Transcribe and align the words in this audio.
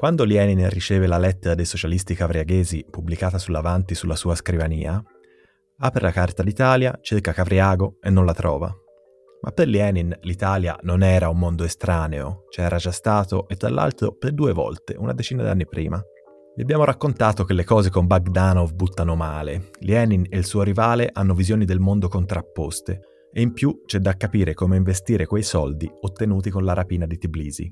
Quando 0.00 0.24
Lenin 0.24 0.66
riceve 0.70 1.06
la 1.06 1.18
lettera 1.18 1.54
dei 1.54 1.66
socialisti 1.66 2.14
cavriaghesi 2.14 2.86
pubblicata 2.88 3.36
sull'avanti 3.36 3.94
sulla 3.94 4.16
sua 4.16 4.34
scrivania, 4.34 4.98
apre 5.80 6.00
la 6.00 6.10
carta 6.10 6.42
d'Italia, 6.42 6.98
cerca 7.02 7.34
Cavriago 7.34 7.98
e 8.00 8.08
non 8.08 8.24
la 8.24 8.32
trova. 8.32 8.74
Ma 9.42 9.50
per 9.50 9.68
Lenin 9.68 10.16
l'Italia 10.22 10.78
non 10.84 11.02
era 11.02 11.28
un 11.28 11.38
mondo 11.38 11.64
estraneo, 11.64 12.44
c'era 12.48 12.78
già 12.78 12.92
stato 12.92 13.46
e 13.46 13.56
tra 13.56 13.68
l'altro 13.68 14.16
per 14.16 14.32
due 14.32 14.54
volte, 14.54 14.94
una 14.96 15.12
decina 15.12 15.42
d'anni 15.42 15.66
prima. 15.66 16.02
Vi 16.56 16.62
abbiamo 16.62 16.84
raccontato 16.84 17.44
che 17.44 17.52
le 17.52 17.64
cose 17.64 17.90
con 17.90 18.06
Bagdanov 18.06 18.72
buttano 18.72 19.16
male. 19.16 19.68
Lenin 19.80 20.24
e 20.30 20.38
il 20.38 20.46
suo 20.46 20.62
rivale 20.62 21.10
hanno 21.12 21.34
visioni 21.34 21.66
del 21.66 21.78
mondo 21.78 22.08
contrapposte 22.08 23.00
e 23.30 23.42
in 23.42 23.52
più 23.52 23.82
c'è 23.84 23.98
da 23.98 24.16
capire 24.16 24.54
come 24.54 24.78
investire 24.78 25.26
quei 25.26 25.42
soldi 25.42 25.92
ottenuti 26.00 26.48
con 26.48 26.64
la 26.64 26.72
rapina 26.72 27.04
di 27.04 27.18
Tbilisi. 27.18 27.70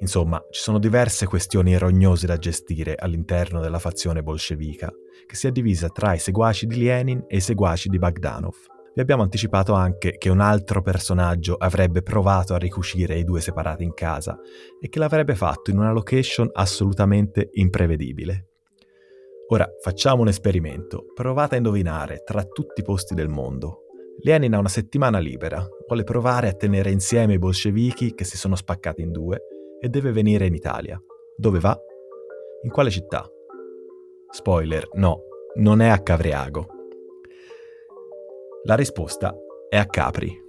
Insomma, 0.00 0.44
ci 0.50 0.60
sono 0.60 0.78
diverse 0.78 1.26
questioni 1.26 1.76
rognose 1.78 2.26
da 2.26 2.36
gestire 2.36 2.94
all'interno 2.96 3.60
della 3.60 3.78
fazione 3.78 4.22
bolscevica, 4.22 4.92
che 5.26 5.36
si 5.36 5.46
è 5.46 5.52
divisa 5.52 5.88
tra 5.88 6.14
i 6.14 6.18
seguaci 6.18 6.66
di 6.66 6.82
Lenin 6.82 7.24
e 7.26 7.36
i 7.36 7.40
seguaci 7.40 7.88
di 7.88 7.98
Bagdanov. 7.98 8.54
Vi 8.94 9.00
abbiamo 9.00 9.22
anticipato 9.22 9.72
anche 9.72 10.18
che 10.18 10.28
un 10.28 10.40
altro 10.40 10.80
personaggio 10.80 11.54
avrebbe 11.54 12.02
provato 12.02 12.54
a 12.54 12.58
ricucire 12.58 13.18
i 13.18 13.24
due 13.24 13.40
separati 13.40 13.82
in 13.82 13.92
casa 13.92 14.38
e 14.80 14.88
che 14.88 14.98
l'avrebbe 14.98 15.34
fatto 15.34 15.70
in 15.70 15.78
una 15.78 15.90
location 15.90 16.48
assolutamente 16.52 17.48
imprevedibile. 17.54 18.50
Ora 19.48 19.68
facciamo 19.82 20.22
un 20.22 20.28
esperimento, 20.28 21.06
provate 21.12 21.54
a 21.54 21.58
indovinare 21.58 22.22
tra 22.24 22.44
tutti 22.44 22.80
i 22.80 22.84
posti 22.84 23.14
del 23.14 23.28
mondo. 23.28 23.80
Lenin 24.20 24.54
ha 24.54 24.58
una 24.58 24.68
settimana 24.68 25.18
libera, 25.18 25.66
vuole 25.88 26.04
provare 26.04 26.48
a 26.48 26.54
tenere 26.54 26.90
insieme 26.90 27.34
i 27.34 27.38
bolscevichi 27.38 28.14
che 28.14 28.24
si 28.24 28.36
sono 28.36 28.54
spaccati 28.54 29.02
in 29.02 29.10
due 29.10 29.40
e 29.84 29.90
deve 29.90 30.12
venire 30.12 30.46
in 30.46 30.54
Italia. 30.54 30.98
Dove 31.36 31.60
va? 31.60 31.78
In 32.62 32.70
quale 32.70 32.88
città? 32.88 33.30
Spoiler, 34.30 34.88
no, 34.94 35.24
non 35.56 35.82
è 35.82 35.88
a 35.88 36.00
Cavriago. 36.00 36.66
La 38.62 38.76
risposta 38.76 39.36
è 39.68 39.76
a 39.76 39.84
Capri. 39.84 40.42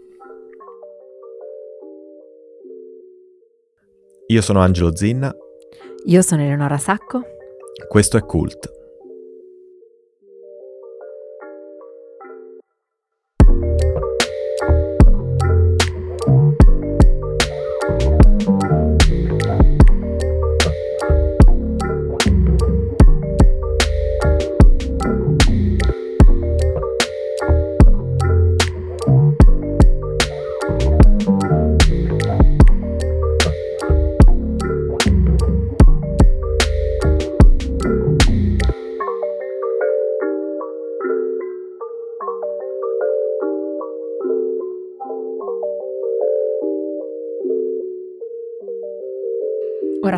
Io 4.27 4.41
sono 4.41 4.61
Angelo 4.61 4.95
Zinna. 4.95 5.35
Io 6.05 6.21
sono 6.21 6.41
Eleonora 6.41 6.77
Sacco. 6.77 7.21
Questo 7.89 8.15
è 8.15 8.23
Cult. 8.23 8.84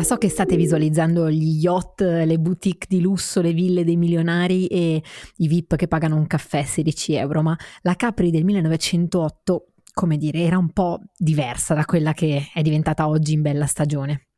So 0.08 0.16
che 0.16 0.30
state 0.30 0.56
visualizzando 0.56 1.30
gli 1.30 1.58
yacht, 1.60 2.00
le 2.00 2.38
boutique 2.38 2.86
di 2.88 3.02
lusso, 3.02 3.42
le 3.42 3.52
ville 3.52 3.84
dei 3.84 3.96
milionari 3.96 4.66
e 4.68 5.02
i 5.36 5.48
VIP 5.48 5.76
che 5.76 5.86
pagano 5.86 6.16
un 6.16 6.26
caffè 6.26 6.62
16 6.62 7.12
euro, 7.16 7.42
ma 7.42 7.54
la 7.82 7.94
Capri 7.94 8.30
del 8.30 8.42
1908, 8.44 9.66
come 9.92 10.16
dire, 10.16 10.38
era 10.38 10.56
un 10.56 10.70
po' 10.70 11.00
diversa 11.14 11.74
da 11.74 11.84
quella 11.84 12.14
che 12.14 12.48
è 12.54 12.62
diventata 12.62 13.06
oggi 13.06 13.34
in 13.34 13.42
bella 13.42 13.66
stagione. 13.66 14.28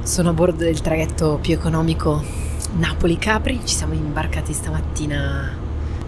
Sono 0.00 0.30
a 0.30 0.32
bordo 0.32 0.64
del 0.64 0.80
traghetto 0.80 1.38
più 1.42 1.52
economico 1.52 2.24
Napoli-Capri, 2.78 3.60
ci 3.66 3.74
siamo 3.74 3.92
imbarcati 3.92 4.54
stamattina 4.54 5.54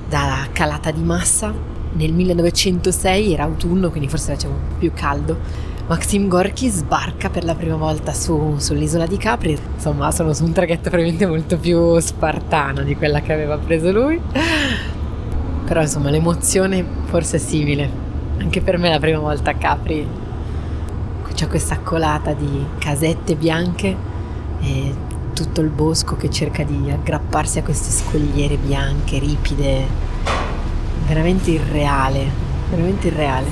da 0.09 0.49
Calata 0.51 0.91
di 0.91 1.03
Massa. 1.03 1.78
Nel 1.93 2.13
1906 2.13 3.33
era 3.33 3.45
autunno, 3.45 3.91
quindi 3.91 4.09
forse 4.09 4.35
faceva 4.35 4.55
più 4.79 4.93
caldo 4.95 5.67
Maxim 5.89 6.29
Gorky 6.29 6.69
sbarca 6.69 7.31
per 7.31 7.45
la 7.45 7.55
prima 7.55 7.77
volta 7.77 8.13
su, 8.13 8.57
sull'isola 8.59 9.07
di 9.07 9.17
Capri. 9.17 9.59
Insomma, 9.75 10.11
sono 10.11 10.35
su 10.35 10.45
un 10.45 10.53
traghetto 10.53 10.91
probabilmente 10.91 11.25
molto 11.25 11.57
più 11.57 11.99
spartano 11.99 12.83
di 12.83 12.95
quella 12.95 13.23
che 13.23 13.33
aveva 13.33 13.57
preso 13.57 13.91
lui. 13.91 14.21
Però 15.65 15.81
insomma 15.81 16.11
l'emozione 16.11 16.85
forse 17.05 17.37
è 17.37 17.41
simile. 17.41 17.91
Anche 18.37 18.61
per 18.61 18.77
me 18.77 18.91
la 18.91 18.99
prima 18.99 19.19
volta 19.19 19.53
a 19.53 19.55
Capri 19.55 20.07
c'è 21.33 21.49
questa 21.49 21.79
colata 21.79 22.35
di 22.35 22.67
casette 22.79 23.35
bianche 23.35 23.97
e 24.61 24.95
tutto 25.33 25.63
il 25.63 25.71
bosco 25.71 26.17
che 26.17 26.29
cerca 26.29 26.65
di 26.65 26.91
aggrapparsi 26.91 27.61
a 27.61 27.63
queste 27.63 27.91
scogliere 27.91 28.59
bianche, 28.59 29.19
ripide. 29.19 30.08
Veramente 31.09 31.51
irreale, 31.51 32.31
veramente 32.69 33.07
irreale. 33.07 33.47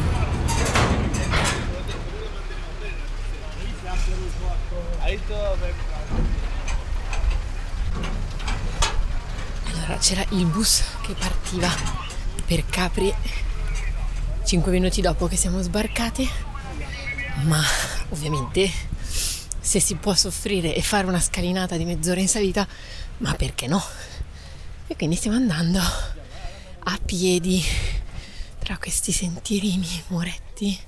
Allora 9.73 9.97
c'era 9.99 10.25
il 10.29 10.45
bus 10.45 10.85
che 11.01 11.15
partiva 11.15 11.69
per 12.45 12.67
Capri 12.67 13.13
cinque 14.45 14.71
minuti 14.71 15.01
dopo 15.01 15.27
che 15.27 15.37
siamo 15.37 15.63
sbarcati, 15.63 16.29
ma 17.45 17.61
ovviamente 18.11 18.71
se 19.59 19.81
si 19.81 19.95
può 19.95 20.15
soffrire 20.15 20.75
e 20.75 20.83
fare 20.83 21.07
una 21.07 21.21
scalinata 21.21 21.79
di 21.79 21.87
mezz'ora 21.87 22.21
in 22.21 22.29
salita, 22.29 22.69
ma 23.19 23.33
perché 23.35 23.67
no? 23.67 23.83
E 24.87 24.95
quindi 24.95 25.17
stiamo 25.17 25.37
andando 25.37 25.81
a 26.89 27.01
piedi 27.05 27.65
tra 28.61 28.79
questi 28.79 29.11
sentierini 29.11 30.05
muretti 30.09 30.79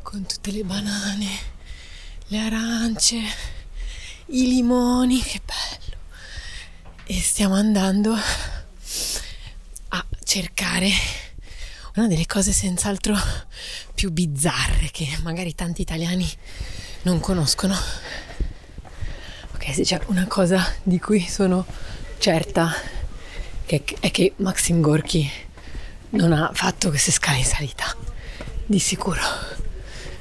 con 0.00 0.24
tutte 0.24 0.52
le 0.52 0.62
banane, 0.62 1.28
le 2.28 2.38
arance, 2.38 3.16
i 4.26 4.46
limoni, 4.46 5.20
che 5.20 5.40
bello. 5.44 5.96
E 7.04 7.20
stiamo 7.20 7.54
andando 7.54 8.14
a 9.88 10.06
cercare 10.22 10.90
una 11.96 12.06
delle 12.06 12.26
cose 12.26 12.52
senz'altro 12.52 13.16
più 13.94 14.12
bizzarre 14.12 14.90
che 14.92 15.08
magari 15.22 15.54
tanti 15.56 15.82
italiani 15.82 16.28
non 17.02 17.18
conoscono. 17.18 17.76
Ok, 19.54 19.74
se 19.74 19.82
c'è 19.82 20.00
una 20.06 20.26
cosa 20.26 20.72
di 20.84 21.00
cui 21.00 21.20
sono 21.26 21.66
certa 22.18 23.00
che 23.80 23.96
è 24.00 24.10
che 24.10 24.34
Maxim 24.36 24.80
Gorky 24.80 25.26
non 26.10 26.32
ha 26.32 26.50
fatto 26.52 26.90
queste 26.90 27.10
scale 27.10 27.38
in 27.38 27.44
salita. 27.44 27.84
Di 28.66 28.78
sicuro. 28.78 29.20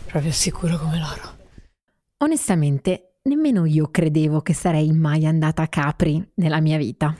Proprio 0.06 0.32
sicuro 0.32 0.78
come 0.78 1.00
loro. 1.00 1.38
Onestamente 2.20 3.18
nemmeno 3.24 3.66
io 3.66 3.90
credevo 3.90 4.42
che 4.42 4.54
sarei 4.54 4.92
mai 4.94 5.26
andata 5.26 5.64
a 5.64 5.68
Capri 5.68 6.26
nella 6.36 6.62
mia 6.62 6.78
vita. 6.78 7.16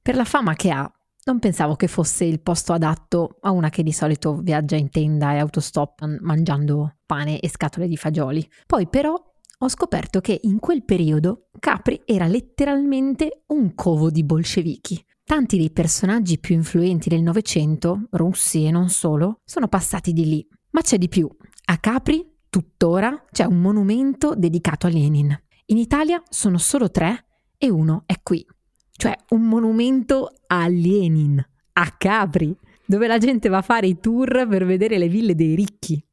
Per 0.00 0.14
la 0.14 0.24
fama 0.24 0.54
che 0.54 0.70
ha, 0.70 0.90
non 1.24 1.38
pensavo 1.38 1.76
che 1.76 1.86
fosse 1.86 2.24
il 2.24 2.40
posto 2.40 2.72
adatto 2.72 3.36
a 3.42 3.50
una 3.50 3.68
che 3.68 3.82
di 3.82 3.92
solito 3.92 4.36
viaggia 4.36 4.76
in 4.76 4.90
tenda 4.90 5.34
e 5.34 5.38
autostop 5.38 6.18
mangiando 6.20 6.96
pane 7.04 7.40
e 7.40 7.48
scatole 7.48 7.86
di 7.86 7.96
fagioli. 7.96 8.48
Poi 8.66 8.88
però 8.88 9.14
ho 9.58 9.68
scoperto 9.68 10.20
che 10.20 10.40
in 10.42 10.58
quel 10.58 10.84
periodo 10.84 11.48
Capri 11.60 12.02
era 12.04 12.26
letteralmente 12.26 13.42
un 13.48 13.74
covo 13.74 14.10
di 14.10 14.24
bolscevichi. 14.24 15.04
Tanti 15.32 15.56
dei 15.56 15.70
personaggi 15.70 16.38
più 16.38 16.54
influenti 16.54 17.08
del 17.08 17.22
Novecento, 17.22 18.06
russi 18.10 18.66
e 18.66 18.70
non 18.70 18.90
solo, 18.90 19.40
sono 19.46 19.66
passati 19.66 20.12
di 20.12 20.26
lì. 20.26 20.46
Ma 20.72 20.82
c'è 20.82 20.98
di 20.98 21.08
più. 21.08 21.26
A 21.68 21.78
Capri 21.78 22.22
Tuttora 22.50 23.24
c'è 23.32 23.44
un 23.44 23.58
monumento 23.58 24.34
dedicato 24.34 24.86
a 24.86 24.90
Lenin. 24.90 25.34
In 25.68 25.78
Italia 25.78 26.22
sono 26.28 26.58
solo 26.58 26.90
tre 26.90 27.24
e 27.56 27.70
uno 27.70 28.02
è 28.04 28.20
qui. 28.22 28.44
Cioè 28.90 29.16
un 29.30 29.44
monumento 29.44 30.34
a 30.48 30.68
Lenin, 30.68 31.42
a 31.72 31.94
Capri, 31.96 32.54
dove 32.84 33.06
la 33.06 33.16
gente 33.16 33.48
va 33.48 33.56
a 33.56 33.62
fare 33.62 33.86
i 33.86 34.00
tour 34.00 34.46
per 34.46 34.66
vedere 34.66 34.98
le 34.98 35.08
ville 35.08 35.34
dei 35.34 35.54
ricchi. 35.54 36.04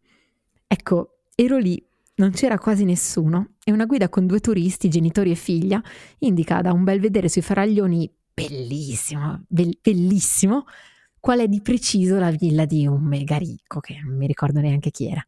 Ecco, 0.65 1.23
ero 1.35 1.57
lì, 1.57 1.85
non 2.15 2.31
c'era 2.31 2.57
quasi 2.57 2.85
nessuno 2.85 3.55
e 3.65 3.73
una 3.73 3.85
guida 3.85 4.07
con 4.07 4.25
due 4.25 4.39
turisti, 4.39 4.87
genitori 4.87 5.31
e 5.31 5.35
figlia, 5.35 5.83
indica 6.19 6.61
da 6.61 6.71
un 6.71 6.85
bel 6.85 7.01
vedere 7.01 7.27
sui 7.27 7.41
faraglioni 7.41 8.09
bellissimo, 8.47 9.43
be- 9.47 9.77
bellissimo, 9.81 10.65
qual 11.19 11.39
è 11.39 11.47
di 11.47 11.61
preciso 11.61 12.17
la 12.17 12.31
villa 12.31 12.65
di 12.65 12.87
un 12.87 13.03
mega 13.03 13.37
ricco, 13.37 13.79
che 13.79 13.99
non 14.03 14.15
mi 14.15 14.27
ricordo 14.27 14.59
neanche 14.59 14.91
chi 14.91 15.07
era 15.07 15.25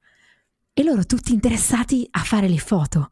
e 0.73 0.83
loro 0.83 1.05
tutti 1.05 1.33
interessati 1.33 2.07
a 2.11 2.19
fare 2.19 2.47
le 2.47 2.57
foto. 2.57 3.09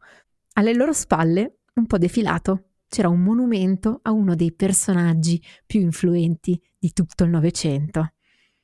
Alle 0.54 0.74
loro 0.74 0.92
spalle, 0.92 1.58
un 1.74 1.86
po' 1.86 1.98
defilato, 1.98 2.64
c'era 2.88 3.08
un 3.08 3.20
monumento 3.20 4.00
a 4.02 4.10
uno 4.10 4.34
dei 4.34 4.52
personaggi 4.52 5.40
più 5.64 5.80
influenti 5.80 6.60
di 6.78 6.92
tutto 6.92 7.24
il 7.24 7.30
Novecento. 7.30 8.12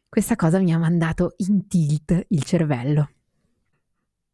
Questa 0.08 0.34
cosa 0.34 0.58
mi 0.58 0.72
ha 0.72 0.78
mandato 0.78 1.34
in 1.38 1.68
tilt 1.68 2.26
il 2.28 2.42
cervello. 2.42 3.10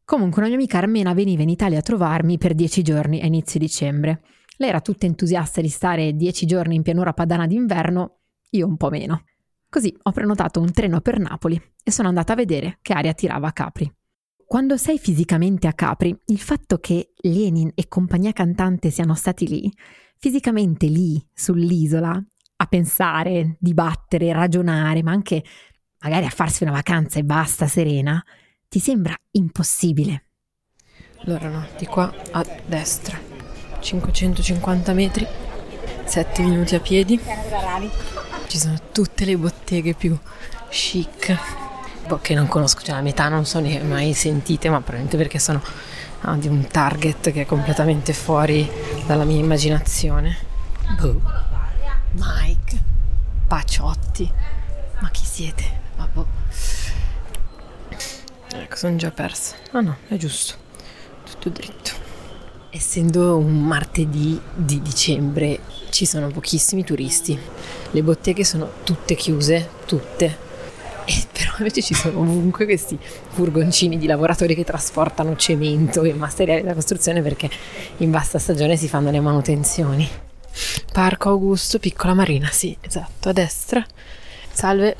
Comunque 0.05 0.39
una 0.39 0.47
mia 0.47 0.57
amica 0.57 0.77
armena 0.77 1.13
veniva 1.13 1.43
in 1.43 1.49
Italia 1.49 1.79
a 1.79 1.83
trovarmi 1.83 2.37
per 2.37 2.55
dieci 2.55 2.81
giorni 2.81 3.21
a 3.21 3.25
inizio 3.25 3.59
dicembre. 3.59 4.21
Lei 4.63 4.71
era 4.71 4.79
tutta 4.79 5.05
entusiasta 5.05 5.59
di 5.59 5.67
stare 5.67 6.15
dieci 6.15 6.45
giorni 6.45 6.75
in 6.75 6.83
pianura 6.83 7.11
padana 7.11 7.45
d'inverno, 7.47 8.19
io 8.51 8.65
un 8.65 8.77
po' 8.77 8.89
meno. 8.89 9.25
Così 9.67 9.93
ho 10.03 10.11
prenotato 10.13 10.61
un 10.61 10.71
treno 10.71 11.01
per 11.01 11.19
Napoli 11.19 11.61
e 11.83 11.91
sono 11.91 12.07
andata 12.07 12.31
a 12.31 12.37
vedere 12.37 12.79
che 12.81 12.93
aria 12.93 13.11
tirava 13.13 13.49
a 13.49 13.51
Capri. 13.51 13.93
Quando 14.45 14.77
sei 14.77 14.97
fisicamente 14.99 15.67
a 15.67 15.73
Capri, 15.73 16.17
il 16.27 16.39
fatto 16.39 16.77
che 16.77 17.11
Lenin 17.23 17.71
e 17.75 17.89
compagnia 17.89 18.31
cantante 18.31 18.89
siano 18.89 19.15
stati 19.15 19.49
lì, 19.49 19.69
fisicamente 20.17 20.87
lì, 20.87 21.21
sull'isola, 21.33 22.25
a 22.55 22.65
pensare, 22.65 23.57
dibattere, 23.59 24.31
ragionare, 24.31 25.03
ma 25.03 25.11
anche 25.11 25.43
magari 25.99 26.23
a 26.23 26.29
farsi 26.29 26.63
una 26.63 26.71
vacanza 26.71 27.19
e 27.19 27.25
basta 27.25 27.67
serena, 27.67 28.23
ti 28.69 28.79
sembra 28.79 29.13
impossibile. 29.31 30.27
Allora 31.25 31.49
no, 31.49 31.67
di 31.77 31.85
qua 31.85 32.13
a 32.31 32.45
destra, 32.65 33.32
550 33.83 34.93
metri, 34.93 35.27
7 36.05 36.41
minuti 36.41 36.75
a 36.75 36.79
piedi. 36.79 37.19
Ci 38.47 38.57
sono 38.57 38.77
tutte 38.91 39.25
le 39.25 39.37
botteghe 39.37 39.93
più 39.93 40.17
chic 40.69 41.37
boh, 42.07 42.19
che 42.19 42.33
non 42.33 42.47
conosco, 42.47 42.81
cioè 42.81 42.95
la 42.95 43.01
metà 43.01 43.27
non 43.27 43.45
sono 43.45 43.67
mai 43.83 44.13
sentite, 44.13 44.69
ma 44.69 44.77
probabilmente 44.77 45.17
perché 45.17 45.39
sono 45.39 45.61
ah, 46.21 46.35
di 46.35 46.47
un 46.47 46.65
target 46.67 47.31
che 47.31 47.41
è 47.41 47.45
completamente 47.45 48.13
fuori 48.13 48.69
dalla 49.05 49.23
mia 49.23 49.39
immaginazione. 49.39 50.37
Boh. 50.99 51.21
Mike, 52.11 52.81
Paciotti, 53.47 54.31
ma 54.99 55.09
chi 55.09 55.25
siete? 55.25 55.81
Ma 55.97 56.07
boh. 56.11 56.27
Ecco, 58.55 58.75
sono 58.75 58.95
già 58.95 59.11
persa. 59.11 59.55
Ah 59.71 59.81
no, 59.81 59.97
è 60.07 60.15
giusto. 60.15 60.55
Tutto 61.23 61.49
dritto. 61.49 61.92
Essendo 62.75 63.37
un 63.37 63.61
martedì 63.61 64.41
di 64.51 64.81
dicembre 64.81 65.59
ci 65.91 66.07
sono 66.07 66.29
pochissimi 66.29 66.83
turisti. 66.83 67.37
Le 67.91 68.01
botteghe 68.01 68.43
sono 68.43 68.67
tutte 68.83 69.13
chiuse, 69.13 69.69
tutte 69.85 70.51
e 71.05 71.25
però 71.31 71.51
invece 71.59 71.83
ci 71.83 71.93
sono 71.93 72.19
ovunque 72.19 72.65
questi 72.65 72.97
furgoncini 72.99 73.99
di 73.99 74.07
lavoratori 74.07 74.55
che 74.55 74.63
trasportano 74.63 75.35
cemento 75.35 76.01
e 76.01 76.13
materiali 76.13 76.63
da 76.63 76.73
costruzione 76.73 77.21
perché 77.21 77.49
in 77.97 78.09
bassa 78.09 78.39
stagione 78.39 78.75
si 78.75 78.87
fanno 78.87 79.11
le 79.11 79.19
manutenzioni. 79.19 80.09
Parco 80.91 81.29
Augusto, 81.29 81.77
piccola 81.77 82.15
marina, 82.15 82.49
sì, 82.51 82.75
esatto, 82.81 83.29
a 83.29 83.33
destra. 83.33 83.85
Salve, 84.51 84.95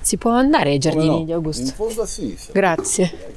si 0.00 0.18
può 0.18 0.32
andare 0.32 0.70
ai 0.70 0.78
giardini 0.78 1.20
no, 1.20 1.24
di 1.24 1.32
Augusto? 1.32 1.62
In 1.62 1.72
fondo 1.72 2.02
a 2.02 2.06
sinistra. 2.06 2.52
Grazie. 2.52 3.32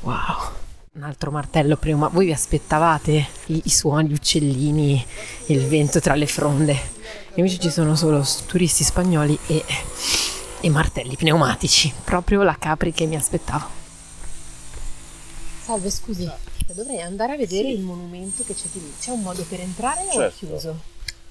Wow, 0.00 0.52
un 0.92 1.02
altro 1.02 1.30
martello 1.30 1.76
prima. 1.76 2.08
Voi 2.08 2.26
vi 2.26 2.32
aspettavate 2.32 3.26
i, 3.46 3.62
i 3.64 3.70
suoni, 3.70 4.08
gli 4.08 4.14
uccellini, 4.14 5.04
il 5.46 5.66
vento 5.66 6.00
tra 6.00 6.14
le 6.14 6.26
fronde. 6.26 6.98
Invece 7.34 7.58
ci 7.58 7.70
sono 7.70 7.94
solo 7.94 8.26
turisti 8.46 8.84
spagnoli 8.84 9.38
e 9.46 9.64
e 10.60 10.68
martelli 10.68 11.16
pneumatici, 11.16 11.92
proprio 12.04 12.42
la 12.42 12.56
Capri 12.58 12.92
che 12.92 13.06
mi 13.06 13.16
aspettavo. 13.16 13.78
Salve, 15.64 15.90
scusi, 15.90 16.30
dovrei 16.66 17.00
andare 17.00 17.32
a 17.32 17.36
vedere 17.36 17.68
sì. 17.68 17.74
il 17.74 17.80
monumento 17.80 18.44
che 18.44 18.54
c'è 18.54 18.66
di 18.72 18.80
lì. 18.80 18.92
C'è 19.00 19.10
un 19.10 19.22
modo 19.22 19.44
per 19.48 19.60
entrare 19.60 20.02
certo. 20.04 20.18
o 20.18 20.20
è 20.20 20.30
certo. 20.30 20.46
chiuso? 20.46 20.80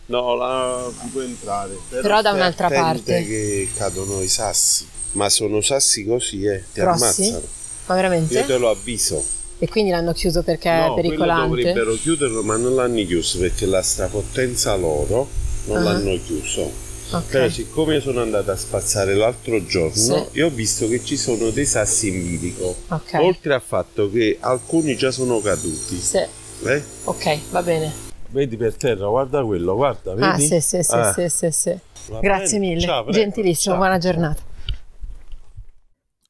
No, 0.07 0.91
si 0.99 1.07
può 1.09 1.21
entrare. 1.21 1.77
Però, 1.89 2.01
però 2.01 2.21
da 2.21 2.31
un'altra 2.31 2.69
parte. 2.69 3.23
che 3.25 3.69
cadono 3.75 4.21
i 4.21 4.27
sassi. 4.27 4.87
Ma 5.11 5.29
sono 5.29 5.61
sassi 5.61 6.05
così, 6.05 6.45
eh, 6.45 6.63
ti 6.73 6.79
Grossi? 6.79 7.03
ammazzano. 7.03 7.47
Ma 7.85 7.95
veramente? 7.95 8.33
Io 8.33 8.45
te 8.45 8.57
lo 8.57 8.69
avviso. 8.69 9.23
E 9.61 9.67
quindi 9.67 9.91
l'hanno 9.91 10.13
chiuso 10.13 10.41
perché 10.41 10.71
no, 10.71 10.93
è 10.93 11.01
pericolante? 11.01 11.47
dovrebbero 11.47 11.93
chiuderlo, 11.95 12.43
ma 12.43 12.55
non 12.55 12.75
l'hanno 12.75 13.05
chiuso 13.05 13.39
perché 13.39 13.65
la 13.65 13.81
strapotenza 13.81 14.75
loro 14.75 15.27
non 15.65 15.77
uh-huh. 15.77 15.83
l'hanno 15.83 16.17
chiuso. 16.25 16.87
Okay. 17.11 17.27
Però 17.27 17.49
siccome 17.49 17.99
sono 17.99 18.21
andata 18.21 18.51
a 18.51 18.55
spazzare 18.55 19.15
l'altro 19.15 19.65
giorno, 19.65 19.91
sì. 19.91 20.23
io 20.33 20.45
ho 20.45 20.49
visto 20.49 20.87
che 20.87 21.03
ci 21.03 21.17
sono 21.17 21.49
dei 21.49 21.65
sassi 21.65 22.09
in 22.09 22.23
bilico. 22.23 22.75
Okay. 22.87 23.25
Oltre 23.25 23.53
al 23.55 23.61
fatto 23.61 24.09
che 24.11 24.37
alcuni 24.39 24.95
già 24.95 25.11
sono 25.11 25.39
caduti. 25.41 25.97
Sì. 25.97 26.17
Eh? 26.17 26.83
Ok, 27.05 27.39
va 27.49 27.63
bene. 27.63 27.91
Vedi 28.29 28.57
per 28.57 28.75
terra, 28.75 29.07
guarda 29.07 29.43
quello, 29.43 29.75
guarda, 29.75 30.11
ah, 30.11 30.15
vedi? 30.15 30.27
Ah, 30.27 30.37
sì, 30.37 30.61
sì, 30.61 30.83
sì, 30.83 30.93
ah. 30.93 31.11
sì, 31.11 31.29
sì, 31.29 31.51
sì. 31.51 31.77
Grazie 32.21 32.59
bene. 32.59 32.73
mille. 32.73 32.85
Ciao, 32.85 33.03
prego. 33.03 33.17
Gentilissimo, 33.17 33.73
Ciao. 33.73 33.83
buona 33.83 33.97
giornata. 33.97 34.41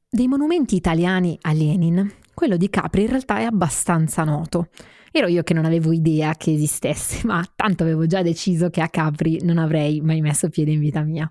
Dei 0.09 0.27
monumenti 0.27 0.75
italiani 0.75 1.37
a 1.41 1.51
Lenin, 1.51 2.11
quello 2.39 2.56
di 2.56 2.69
Capri 2.69 3.01
in 3.01 3.09
realtà 3.09 3.39
è 3.39 3.44
abbastanza 3.44 4.24
noto. 4.24 4.69
Ero 5.12 5.27
io 5.27 5.44
che 5.44 5.53
non 5.53 5.65
avevo 5.65 5.91
idea 5.91 6.36
che 6.36 6.53
esistesse, 6.53 7.19
ma 7.27 7.45
tanto 7.53 7.83
avevo 7.83 8.06
già 8.06 8.21
deciso 8.21 8.69
che 8.69 8.80
a 8.80 8.88
Capri 8.88 9.44
non 9.44 9.57
avrei 9.57 10.00
mai 10.00 10.21
messo 10.21 10.47
piede 10.47 10.71
in 10.71 10.80
vita 10.80 11.01
mia. 11.01 11.30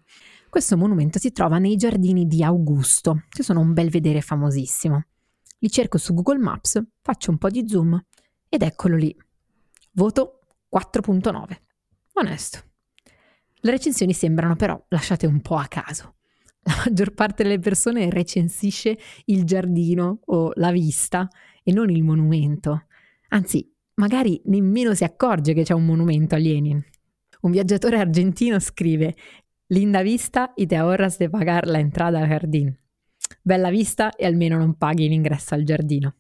Questo 0.51 0.77
monumento 0.77 1.19
si 1.19 1.33
trova 1.33 1.57
nei 1.57 1.77
giardini 1.77 2.27
di 2.27 2.45
Augusto, 2.45 3.23
che 3.31 3.43
sono 3.43 3.61
un 3.61 3.73
bel 3.73 3.89
vedere 3.89 4.21
famosissimo. 4.21 5.07
Li 5.61 5.71
cerco 5.71 5.97
su 5.97 6.13
Google 6.13 6.41
Maps, 6.41 6.79
faccio 7.01 7.31
un 7.31 7.39
po' 7.39 7.49
di 7.49 7.67
zoom 7.67 7.99
ed 8.47 8.61
eccolo 8.61 8.97
lì. 8.97 9.17
Voto 9.93 10.41
4.9. 10.71 11.57
Onesto. 12.17 12.59
Le 13.61 13.71
recensioni 13.71 14.13
sembrano 14.13 14.57
però 14.57 14.79
lasciate 14.89 15.27
un 15.27 15.41
po' 15.41 15.57
a 15.57 15.69
caso. 15.69 16.17
La 16.69 16.83
maggior 16.85 17.15
parte 17.15 17.45
delle 17.45 17.59
persone 17.59 18.11
recensisce 18.11 18.99
il 19.27 19.45
giardino 19.45 20.21
o 20.27 20.53
la 20.57 20.71
vista 20.71 21.27
e 21.63 21.73
non 21.73 21.89
il 21.89 22.03
monumento. 22.03 22.85
Anzi, 23.29 23.67
magari 23.95 24.39
nemmeno 24.45 24.93
si 24.93 25.03
accorge 25.03 25.55
che 25.55 25.63
c'è 25.63 25.73
un 25.73 25.87
monumento 25.87 26.35
a 26.35 26.39
Lenin. 26.39 26.85
Un 27.41 27.51
viaggiatore 27.51 27.99
argentino 27.99 28.59
scrive 28.59 29.15
Linda 29.69 30.03
vista 30.03 30.53
y 30.57 30.67
te 30.67 30.77
ahorras 30.77 31.19
de 31.19 31.31
pagar 31.31 31.67
la 31.67 31.81
entrada 31.81 32.21
al 32.21 32.29
jardín. 32.29 32.79
Bella 33.43 33.71
vista 33.71 34.15
e 34.15 34.27
almeno 34.27 34.59
non 34.59 34.77
paghi 34.77 35.09
l'ingresso 35.09 35.55
al 35.55 35.63
giardino. 35.63 36.17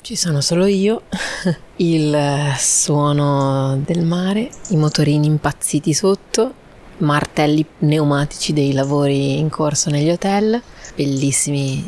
Ci 0.00 0.16
sono 0.16 0.40
solo 0.40 0.64
io, 0.64 1.02
il 1.76 2.16
suono 2.56 3.76
del 3.84 4.04
mare, 4.04 4.50
i 4.70 4.76
motorini 4.76 5.26
impazziti 5.26 5.92
sotto, 5.92 6.54
martelli 7.02 7.64
pneumatici 7.64 8.52
dei 8.52 8.72
lavori 8.72 9.38
in 9.38 9.48
corso 9.48 9.90
negli 9.90 10.10
hotel, 10.10 10.60
bellissimi 10.94 11.84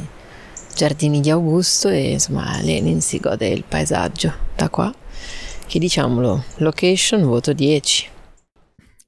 giardini 0.74 1.20
di 1.20 1.30
Augusto 1.30 1.88
e 1.88 2.12
insomma 2.12 2.60
Lenin 2.60 3.00
si 3.00 3.18
gode 3.18 3.48
il 3.48 3.64
paesaggio 3.66 4.32
da 4.56 4.68
qua. 4.68 4.92
Che 5.66 5.78
diciamolo 5.78 6.44
location 6.56 7.22
voto 7.22 7.52
10 7.52 8.10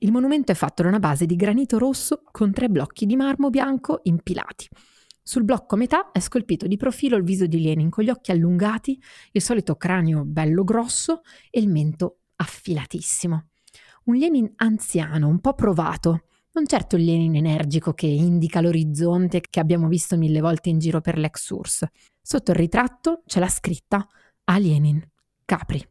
il 0.00 0.12
monumento 0.12 0.52
è 0.52 0.54
fatto 0.54 0.82
da 0.82 0.88
una 0.88 0.98
base 0.98 1.24
di 1.24 1.36
granito 1.36 1.78
rosso 1.78 2.22
con 2.30 2.52
tre 2.52 2.68
blocchi 2.68 3.06
di 3.06 3.16
marmo 3.16 3.48
bianco 3.48 4.00
impilati. 4.04 4.68
Sul 5.22 5.42
blocco 5.42 5.74
a 5.74 5.78
metà 5.78 6.10
è 6.12 6.20
scolpito 6.20 6.66
di 6.66 6.76
profilo 6.76 7.16
il 7.16 7.24
viso 7.24 7.46
di 7.46 7.60
Lenin 7.60 7.88
con 7.88 8.04
gli 8.04 8.10
occhi 8.10 8.30
allungati, 8.30 9.00
il 9.32 9.42
solito 9.42 9.74
cranio 9.76 10.22
bello 10.24 10.64
grosso 10.64 11.22
e 11.50 11.60
il 11.60 11.68
mento 11.68 12.18
affilatissimo. 12.36 13.46
Un 14.06 14.14
Lenin 14.14 14.52
anziano, 14.54 15.26
un 15.26 15.40
po' 15.40 15.54
provato, 15.54 16.26
non 16.52 16.64
certo 16.64 16.94
il 16.94 17.04
Lenin 17.04 17.34
energico 17.34 17.92
che 17.92 18.06
indica 18.06 18.60
l'orizzonte 18.60 19.40
che 19.40 19.58
abbiamo 19.58 19.88
visto 19.88 20.16
mille 20.16 20.40
volte 20.40 20.68
in 20.68 20.78
giro 20.78 21.00
per 21.00 21.18
l'ex 21.18 21.50
URSS. 21.50 21.86
Sotto 22.22 22.52
il 22.52 22.56
ritratto 22.56 23.22
c'è 23.26 23.40
la 23.40 23.48
scritta 23.48 24.06
a 24.44 24.58
Lenin, 24.58 25.04
Capri. 25.44 25.84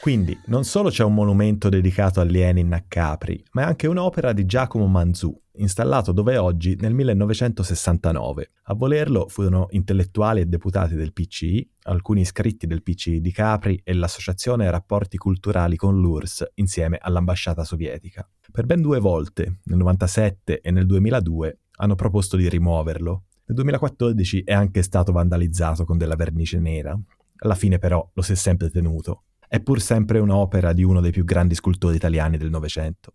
Quindi 0.00 0.36
non 0.46 0.64
solo 0.64 0.90
c'è 0.90 1.04
un 1.04 1.14
monumento 1.14 1.68
dedicato 1.68 2.20
a 2.20 2.24
Lenin 2.24 2.72
a 2.72 2.84
Capri, 2.88 3.40
ma 3.52 3.62
è 3.62 3.64
anche 3.66 3.86
un'opera 3.86 4.32
di 4.32 4.46
Giacomo 4.46 4.88
Manzù, 4.88 5.40
installato 5.56 6.12
dove 6.12 6.34
è 6.34 6.40
oggi 6.40 6.76
nel 6.80 6.94
1969. 6.94 8.50
A 8.64 8.74
volerlo 8.74 9.28
furono 9.28 9.66
intellettuali 9.70 10.40
e 10.40 10.46
deputati 10.46 10.94
del 10.94 11.12
PCI, 11.12 11.68
alcuni 11.82 12.22
iscritti 12.22 12.66
del 12.66 12.82
PCI 12.82 13.20
di 13.20 13.32
Capri 13.32 13.80
e 13.84 13.92
l'Associazione 13.94 14.70
Rapporti 14.70 15.16
Culturali 15.16 15.76
con 15.76 16.00
l'URSS 16.00 16.52
insieme 16.54 16.98
all'ambasciata 17.00 17.64
sovietica. 17.64 18.28
Per 18.50 18.66
ben 18.66 18.80
due 18.80 19.00
volte, 19.00 19.60
nel 19.64 19.78
97 19.78 20.60
e 20.60 20.70
nel 20.70 20.86
2002, 20.86 21.58
hanno 21.76 21.94
proposto 21.94 22.36
di 22.36 22.48
rimuoverlo. 22.48 23.24
Nel 23.46 23.56
2014 23.56 24.42
è 24.44 24.52
anche 24.52 24.82
stato 24.82 25.12
vandalizzato 25.12 25.84
con 25.84 25.98
della 25.98 26.16
vernice 26.16 26.58
nera. 26.58 26.98
Alla 27.38 27.54
fine 27.54 27.78
però 27.78 28.08
lo 28.14 28.22
si 28.22 28.32
è 28.32 28.36
sempre 28.36 28.70
tenuto. 28.70 29.24
È 29.46 29.60
pur 29.60 29.80
sempre 29.80 30.18
un'opera 30.18 30.72
di 30.72 30.82
uno 30.82 31.00
dei 31.00 31.12
più 31.12 31.24
grandi 31.24 31.54
scultori 31.54 31.96
italiani 31.96 32.38
del 32.38 32.50
Novecento. 32.50 33.14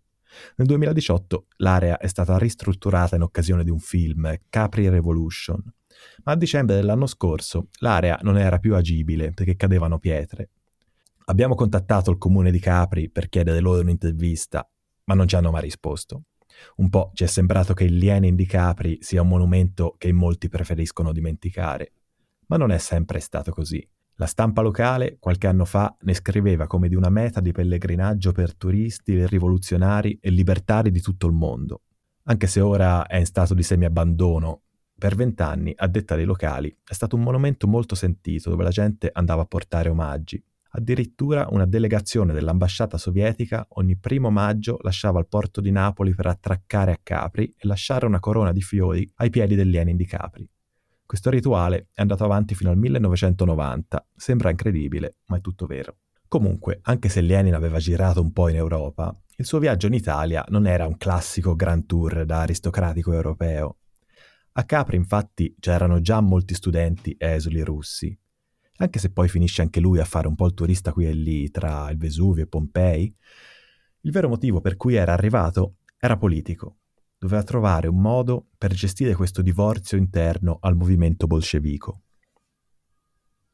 Nel 0.56 0.66
2018 0.66 1.46
l'area 1.56 1.98
è 1.98 2.06
stata 2.06 2.38
ristrutturata 2.38 3.16
in 3.16 3.22
occasione 3.22 3.64
di 3.64 3.70
un 3.70 3.78
film, 3.78 4.32
Capri 4.48 4.88
Revolution, 4.88 5.62
ma 6.24 6.32
a 6.32 6.36
dicembre 6.36 6.76
dell'anno 6.76 7.06
scorso 7.06 7.68
l'area 7.80 8.18
non 8.22 8.38
era 8.38 8.58
più 8.58 8.74
agibile 8.74 9.32
perché 9.32 9.56
cadevano 9.56 9.98
pietre. 9.98 10.50
Abbiamo 11.26 11.54
contattato 11.54 12.10
il 12.10 12.18
comune 12.18 12.50
di 12.50 12.58
Capri 12.58 13.08
per 13.08 13.28
chiedere 13.28 13.60
loro 13.60 13.80
un'intervista, 13.80 14.68
ma 15.04 15.14
non 15.14 15.28
ci 15.28 15.36
hanno 15.36 15.50
mai 15.50 15.62
risposto. 15.62 16.24
Un 16.76 16.90
po' 16.90 17.12
ci 17.14 17.24
è 17.24 17.26
sembrato 17.26 17.74
che 17.74 17.84
il 17.84 17.96
Lenin 17.96 18.34
di 18.34 18.46
Capri 18.46 18.98
sia 19.00 19.22
un 19.22 19.28
monumento 19.28 19.94
che 19.96 20.12
molti 20.12 20.48
preferiscono 20.48 21.12
dimenticare, 21.12 21.92
ma 22.46 22.56
non 22.56 22.72
è 22.72 22.78
sempre 22.78 23.20
stato 23.20 23.52
così. 23.52 23.86
La 24.20 24.26
stampa 24.26 24.60
locale 24.60 25.16
qualche 25.18 25.46
anno 25.46 25.64
fa 25.64 25.96
ne 26.02 26.12
scriveva 26.12 26.66
come 26.66 26.88
di 26.88 26.94
una 26.94 27.08
meta 27.08 27.40
di 27.40 27.52
pellegrinaggio 27.52 28.32
per 28.32 28.54
turisti, 28.54 29.24
rivoluzionari 29.24 30.18
e 30.20 30.28
libertari 30.28 30.90
di 30.90 31.00
tutto 31.00 31.26
il 31.26 31.32
mondo. 31.32 31.84
Anche 32.24 32.46
se 32.46 32.60
ora 32.60 33.06
è 33.06 33.16
in 33.16 33.24
stato 33.24 33.54
di 33.54 33.62
semi-abbandono, 33.62 34.64
per 34.98 35.14
vent'anni, 35.14 35.72
a 35.74 35.86
detta 35.86 36.16
dei 36.16 36.26
locali, 36.26 36.68
è 36.84 36.92
stato 36.92 37.16
un 37.16 37.22
monumento 37.22 37.66
molto 37.66 37.94
sentito 37.94 38.50
dove 38.50 38.62
la 38.62 38.68
gente 38.68 39.08
andava 39.10 39.40
a 39.40 39.46
portare 39.46 39.88
omaggi. 39.88 40.44
Addirittura 40.72 41.46
una 41.48 41.64
delegazione 41.64 42.34
dell'ambasciata 42.34 42.98
sovietica 42.98 43.66
ogni 43.70 43.96
primo 43.96 44.28
maggio 44.28 44.76
lasciava 44.82 45.18
il 45.18 45.28
porto 45.28 45.62
di 45.62 45.70
Napoli 45.70 46.14
per 46.14 46.26
attraccare 46.26 46.92
a 46.92 47.00
Capri 47.02 47.54
e 47.56 47.66
lasciare 47.66 48.04
una 48.04 48.20
corona 48.20 48.52
di 48.52 48.60
fiori 48.60 49.10
ai 49.14 49.30
piedi 49.30 49.54
del 49.54 49.70
Lenin 49.70 49.96
di 49.96 50.04
Capri. 50.04 50.46
Questo 51.10 51.30
rituale 51.30 51.88
è 51.92 52.02
andato 52.02 52.22
avanti 52.22 52.54
fino 52.54 52.70
al 52.70 52.76
1990, 52.76 54.06
sembra 54.14 54.50
incredibile, 54.50 55.16
ma 55.24 55.38
è 55.38 55.40
tutto 55.40 55.66
vero. 55.66 55.96
Comunque, 56.28 56.78
anche 56.82 57.08
se 57.08 57.20
Lenin 57.20 57.54
aveva 57.54 57.80
girato 57.80 58.20
un 58.22 58.30
po' 58.30 58.48
in 58.48 58.54
Europa, 58.54 59.20
il 59.38 59.44
suo 59.44 59.58
viaggio 59.58 59.88
in 59.88 59.94
Italia 59.94 60.44
non 60.50 60.68
era 60.68 60.86
un 60.86 60.96
classico 60.96 61.56
grand 61.56 61.84
tour 61.86 62.24
da 62.24 62.42
aristocratico 62.42 63.12
europeo. 63.12 63.78
A 64.52 64.62
Capri, 64.62 64.94
infatti, 64.94 65.52
c'erano 65.58 66.00
già 66.00 66.20
molti 66.20 66.54
studenti 66.54 67.16
esuli 67.18 67.60
russi, 67.62 68.16
anche 68.76 69.00
se 69.00 69.10
poi 69.10 69.28
finisce 69.28 69.62
anche 69.62 69.80
lui 69.80 69.98
a 69.98 70.04
fare 70.04 70.28
un 70.28 70.36
po' 70.36 70.46
il 70.46 70.54
turista 70.54 70.92
qui 70.92 71.06
e 71.06 71.12
lì 71.12 71.50
tra 71.50 71.90
il 71.90 71.98
Vesuvio 71.98 72.44
e 72.44 72.46
Pompei, 72.46 73.12
il 74.02 74.12
vero 74.12 74.28
motivo 74.28 74.60
per 74.60 74.76
cui 74.76 74.94
era 74.94 75.12
arrivato 75.12 75.78
era 75.98 76.16
politico. 76.16 76.79
Doveva 77.20 77.42
trovare 77.44 77.86
un 77.86 78.00
modo 78.00 78.46
per 78.56 78.72
gestire 78.72 79.14
questo 79.14 79.42
divorzio 79.42 79.96
interno 79.96 80.56
al 80.60 80.74
movimento 80.74 81.26
bolscevico. 81.26 82.04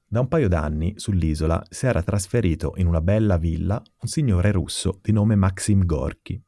Da 0.07 0.21
un 0.21 0.29
paio 0.29 0.49
d'anni 0.49 0.95
sull'isola 0.97 1.63
si 1.69 1.87
era 1.87 2.03
trasferito 2.03 2.75
in 2.77 2.87
una 2.87 3.01
bella 3.01 3.37
villa 3.37 3.83
un 4.01 4.09
signore 4.09 4.53
russo 4.53 5.01
di 5.03 5.11
nome 5.11 5.35
Maxim 5.35 5.85
Gorky, 5.85 6.41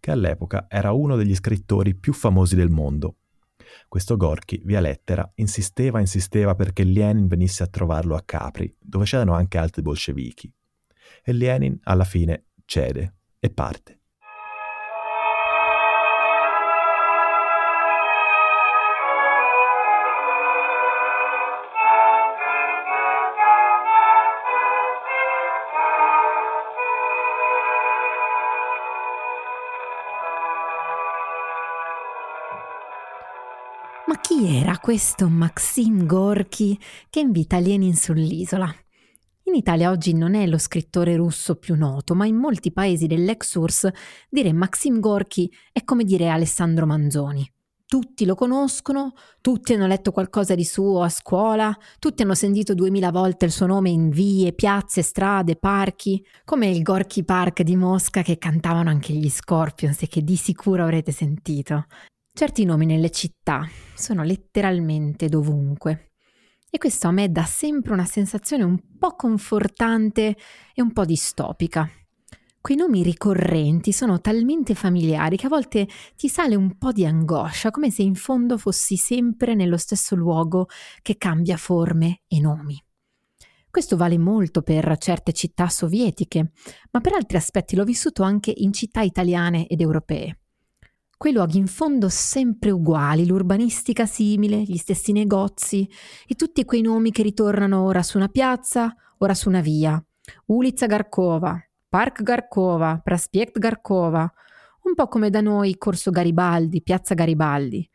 che 0.00 0.10
all'epoca 0.10 0.66
era 0.68 0.90
uno 0.92 1.14
degli 1.14 1.34
scrittori 1.34 1.94
più 1.94 2.12
famosi 2.12 2.56
del 2.56 2.70
mondo 2.70 3.16
questo 3.88 4.16
Gorky, 4.16 4.60
via 4.64 4.80
lettera, 4.80 5.30
insisteva 5.36 6.00
insisteva 6.00 6.54
perché 6.54 6.84
Lenin 6.84 7.26
venisse 7.26 7.62
a 7.62 7.68
trovarlo 7.68 8.16
a 8.16 8.22
Capri, 8.22 8.74
dove 8.78 9.04
c'erano 9.04 9.34
anche 9.34 9.58
altri 9.58 9.82
bolscevichi. 9.82 10.52
E 11.22 11.32
Lenin 11.32 11.78
alla 11.84 12.04
fine 12.04 12.46
cede 12.64 13.14
e 13.38 13.50
parte. 13.50 14.00
Chi 34.36 34.56
era 34.56 34.78
questo 34.78 35.28
Maxim 35.28 36.06
Gorky 36.06 36.76
che 37.08 37.20
invita 37.20 37.60
Lenin 37.60 37.94
sull'isola? 37.94 38.74
In 39.44 39.54
Italia 39.54 39.90
oggi 39.90 40.12
non 40.12 40.34
è 40.34 40.44
lo 40.48 40.58
scrittore 40.58 41.14
russo 41.14 41.54
più 41.54 41.76
noto, 41.76 42.16
ma 42.16 42.26
in 42.26 42.34
molti 42.34 42.72
paesi 42.72 43.06
dell'ex 43.06 43.54
URSS 43.54 43.88
dire 44.28 44.52
Maxim 44.52 44.98
Gorky 44.98 45.48
è 45.70 45.84
come 45.84 46.02
dire 46.02 46.30
Alessandro 46.30 46.84
Manzoni. 46.84 47.48
Tutti 47.86 48.24
lo 48.24 48.34
conoscono, 48.34 49.12
tutti 49.40 49.74
hanno 49.74 49.86
letto 49.86 50.10
qualcosa 50.10 50.56
di 50.56 50.64
suo 50.64 51.02
a 51.02 51.08
scuola, 51.08 51.72
tutti 52.00 52.22
hanno 52.22 52.34
sentito 52.34 52.74
duemila 52.74 53.12
volte 53.12 53.44
il 53.44 53.52
suo 53.52 53.66
nome 53.66 53.90
in 53.90 54.08
vie, 54.10 54.52
piazze, 54.52 55.02
strade, 55.02 55.54
parchi, 55.54 56.24
come 56.44 56.68
il 56.68 56.82
Gorky 56.82 57.22
Park 57.22 57.62
di 57.62 57.76
Mosca 57.76 58.22
che 58.22 58.38
cantavano 58.38 58.90
anche 58.90 59.12
gli 59.12 59.28
Scorpions 59.28 60.02
e 60.02 60.08
che 60.08 60.24
di 60.24 60.34
sicuro 60.34 60.82
avrete 60.82 61.12
sentito. 61.12 61.84
Certi 62.36 62.64
nomi 62.64 62.84
nelle 62.84 63.10
città 63.10 63.64
sono 63.94 64.24
letteralmente 64.24 65.28
dovunque 65.28 66.14
e 66.68 66.78
questo 66.78 67.06
a 67.06 67.12
me 67.12 67.30
dà 67.30 67.44
sempre 67.44 67.92
una 67.92 68.06
sensazione 68.06 68.64
un 68.64 68.76
po' 68.98 69.14
confortante 69.14 70.36
e 70.74 70.82
un 70.82 70.92
po' 70.92 71.04
distopica. 71.04 71.88
Quei 72.60 72.76
nomi 72.76 73.04
ricorrenti 73.04 73.92
sono 73.92 74.20
talmente 74.20 74.74
familiari 74.74 75.36
che 75.36 75.46
a 75.46 75.48
volte 75.48 75.86
ti 76.16 76.28
sale 76.28 76.56
un 76.56 76.76
po' 76.76 76.90
di 76.90 77.06
angoscia, 77.06 77.70
come 77.70 77.92
se 77.92 78.02
in 78.02 78.16
fondo 78.16 78.58
fossi 78.58 78.96
sempre 78.96 79.54
nello 79.54 79.76
stesso 79.76 80.16
luogo 80.16 80.66
che 81.02 81.16
cambia 81.16 81.56
forme 81.56 82.22
e 82.26 82.40
nomi. 82.40 82.84
Questo 83.70 83.96
vale 83.96 84.18
molto 84.18 84.62
per 84.62 84.98
certe 84.98 85.32
città 85.32 85.68
sovietiche, 85.68 86.50
ma 86.90 87.00
per 87.00 87.12
altri 87.12 87.36
aspetti 87.36 87.76
l'ho 87.76 87.84
vissuto 87.84 88.24
anche 88.24 88.52
in 88.56 88.72
città 88.72 89.02
italiane 89.02 89.68
ed 89.68 89.80
europee 89.80 90.38
quei 91.16 91.32
luoghi 91.32 91.58
in 91.58 91.66
fondo 91.66 92.08
sempre 92.08 92.70
uguali, 92.70 93.26
l'urbanistica 93.26 94.06
simile, 94.06 94.62
gli 94.62 94.76
stessi 94.76 95.12
negozi 95.12 95.88
e 96.26 96.34
tutti 96.34 96.64
quei 96.64 96.82
nomi 96.82 97.10
che 97.10 97.22
ritornano 97.22 97.82
ora 97.82 98.02
su 98.02 98.16
una 98.16 98.28
piazza, 98.28 98.94
ora 99.18 99.34
su 99.34 99.48
una 99.48 99.60
via. 99.60 100.02
Ulica 100.46 100.86
Garkova, 100.86 101.58
Park 101.88 102.22
Garkova, 102.22 103.00
Praspiekt 103.02 103.58
Garkova, 103.58 104.30
un 104.82 104.94
po' 104.94 105.08
come 105.08 105.30
da 105.30 105.40
noi 105.40 105.76
Corso 105.78 106.10
Garibaldi, 106.10 106.82
Piazza 106.82 107.14
Garibaldi. 107.14 107.88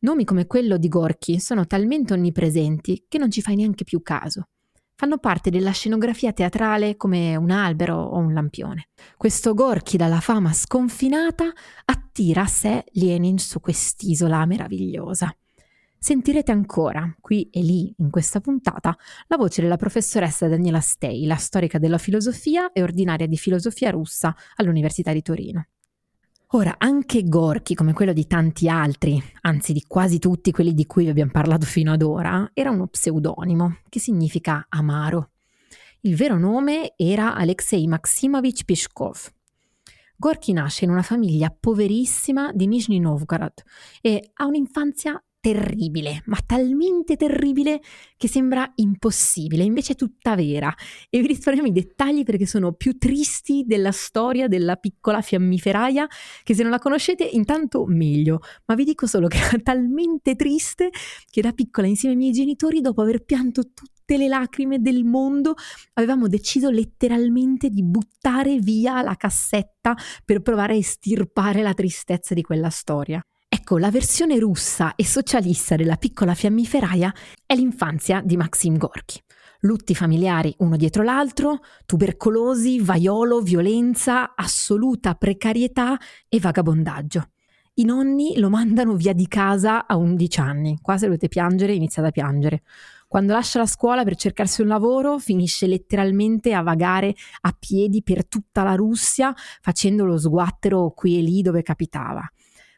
Nomi 0.00 0.24
come 0.24 0.46
quello 0.46 0.76
di 0.76 0.88
Gorky 0.88 1.38
sono 1.38 1.66
talmente 1.66 2.12
onnipresenti 2.12 3.06
che 3.08 3.18
non 3.18 3.30
ci 3.30 3.40
fai 3.40 3.56
neanche 3.56 3.84
più 3.84 4.02
caso 4.02 4.48
fanno 4.96 5.18
parte 5.18 5.50
della 5.50 5.72
scenografia 5.72 6.32
teatrale 6.32 6.96
come 6.96 7.36
un 7.36 7.50
albero 7.50 7.96
o 7.96 8.16
un 8.16 8.32
lampione. 8.32 8.88
Questo 9.16 9.52
Gorky 9.52 9.98
dalla 9.98 10.20
fama 10.20 10.52
sconfinata 10.52 11.52
attira 11.84 12.42
a 12.42 12.46
sé 12.46 12.82
Lenin 12.92 13.38
su 13.38 13.60
quest'isola 13.60 14.44
meravigliosa. 14.46 15.34
Sentirete 15.98 16.50
ancora, 16.50 17.14
qui 17.20 17.48
e 17.50 17.60
lì, 17.60 17.92
in 17.98 18.10
questa 18.10 18.40
puntata, 18.40 18.96
la 19.26 19.36
voce 19.36 19.60
della 19.60 19.76
professoressa 19.76 20.48
Daniela 20.48 20.80
Stei, 20.80 21.26
la 21.26 21.36
storica 21.36 21.78
della 21.78 21.98
filosofia 21.98 22.72
e 22.72 22.82
ordinaria 22.82 23.26
di 23.26 23.36
filosofia 23.36 23.90
russa 23.90 24.34
all'Università 24.56 25.12
di 25.12 25.22
Torino. 25.22 25.66
Ora, 26.50 26.76
anche 26.78 27.24
Gorky, 27.24 27.74
come 27.74 27.92
quello 27.92 28.12
di 28.12 28.28
tanti 28.28 28.68
altri, 28.68 29.20
anzi 29.40 29.72
di 29.72 29.82
quasi 29.88 30.20
tutti 30.20 30.52
quelli 30.52 30.74
di 30.74 30.86
cui 30.86 31.02
vi 31.02 31.10
abbiamo 31.10 31.32
parlato 31.32 31.66
fino 31.66 31.90
ad 31.90 32.02
ora, 32.02 32.48
era 32.54 32.70
uno 32.70 32.86
pseudonimo, 32.86 33.78
che 33.88 33.98
significa 33.98 34.66
amaro. 34.68 35.30
Il 36.02 36.14
vero 36.14 36.38
nome 36.38 36.92
era 36.94 37.34
Alexei 37.34 37.88
Maximovich 37.88 38.64
Pishkov. 38.64 39.32
Gorky 40.16 40.52
nasce 40.52 40.84
in 40.84 40.92
una 40.92 41.02
famiglia 41.02 41.50
poverissima 41.50 42.52
di 42.52 42.68
Nizhny 42.68 43.00
Novgorod 43.00 43.64
e 44.00 44.30
ha 44.34 44.46
un'infanzia 44.46 45.20
terribile, 45.46 46.22
ma 46.24 46.38
talmente 46.44 47.14
terribile 47.14 47.80
che 48.16 48.26
sembra 48.26 48.68
impossibile, 48.76 49.62
invece 49.62 49.92
è 49.92 49.94
tutta 49.94 50.34
vera. 50.34 50.74
E 51.08 51.20
vi 51.20 51.28
risparmiamo 51.28 51.68
i 51.68 51.72
dettagli 51.72 52.24
perché 52.24 52.46
sono 52.46 52.72
più 52.72 52.98
tristi 52.98 53.62
della 53.64 53.92
storia 53.92 54.48
della 54.48 54.74
piccola 54.74 55.20
fiammiferaia, 55.20 56.08
che 56.42 56.52
se 56.52 56.62
non 56.62 56.72
la 56.72 56.80
conoscete 56.80 57.22
intanto 57.22 57.84
meglio, 57.86 58.40
ma 58.64 58.74
vi 58.74 58.82
dico 58.82 59.06
solo 59.06 59.28
che 59.28 59.36
era 59.38 59.58
talmente 59.62 60.34
triste 60.34 60.90
che 61.30 61.40
da 61.42 61.52
piccola 61.52 61.86
insieme 61.86 62.16
ai 62.16 62.20
miei 62.20 62.32
genitori, 62.32 62.80
dopo 62.80 63.02
aver 63.02 63.22
pianto 63.22 63.70
tutte 63.72 64.16
le 64.16 64.26
lacrime 64.26 64.80
del 64.80 65.04
mondo, 65.04 65.54
avevamo 65.92 66.26
deciso 66.26 66.70
letteralmente 66.70 67.70
di 67.70 67.84
buttare 67.84 68.58
via 68.58 69.00
la 69.00 69.14
cassetta 69.14 69.94
per 70.24 70.42
provare 70.42 70.72
a 70.72 70.78
estirpare 70.78 71.62
la 71.62 71.72
tristezza 71.72 72.34
di 72.34 72.42
quella 72.42 72.70
storia. 72.70 73.24
Ecco, 73.58 73.78
la 73.78 73.90
versione 73.90 74.38
russa 74.38 74.94
e 74.96 75.04
socialista 75.06 75.76
della 75.76 75.96
piccola 75.96 76.34
fiammiferaia 76.34 77.10
è 77.46 77.54
l'infanzia 77.54 78.20
di 78.22 78.36
Maxim 78.36 78.76
Gorky. 78.76 79.18
Lutti 79.60 79.94
familiari 79.94 80.54
uno 80.58 80.76
dietro 80.76 81.02
l'altro, 81.02 81.60
tubercolosi, 81.86 82.80
vaiolo, 82.80 83.40
violenza, 83.40 84.34
assoluta 84.36 85.14
precarietà 85.14 85.98
e 86.28 86.38
vagabondaggio. 86.38 87.30
I 87.76 87.84
nonni 87.84 88.38
lo 88.38 88.50
mandano 88.50 88.94
via 88.94 89.14
di 89.14 89.26
casa 89.26 89.86
a 89.86 89.96
11 89.96 90.40
anni. 90.40 90.78
Qua 90.82 90.98
se 90.98 91.06
dovete 91.06 91.28
piangere, 91.28 91.72
iniziate 91.72 92.08
a 92.08 92.12
piangere. 92.12 92.62
Quando 93.08 93.32
lascia 93.32 93.58
la 93.58 93.66
scuola 93.66 94.04
per 94.04 94.16
cercarsi 94.16 94.60
un 94.60 94.68
lavoro, 94.68 95.18
finisce 95.18 95.66
letteralmente 95.66 96.52
a 96.52 96.60
vagare 96.60 97.14
a 97.40 97.56
piedi 97.58 98.02
per 98.02 98.26
tutta 98.26 98.62
la 98.62 98.74
Russia, 98.74 99.32
facendo 99.62 100.04
lo 100.04 100.18
sguattero 100.18 100.90
qui 100.94 101.16
e 101.16 101.22
lì 101.22 101.40
dove 101.40 101.62
capitava. 101.62 102.22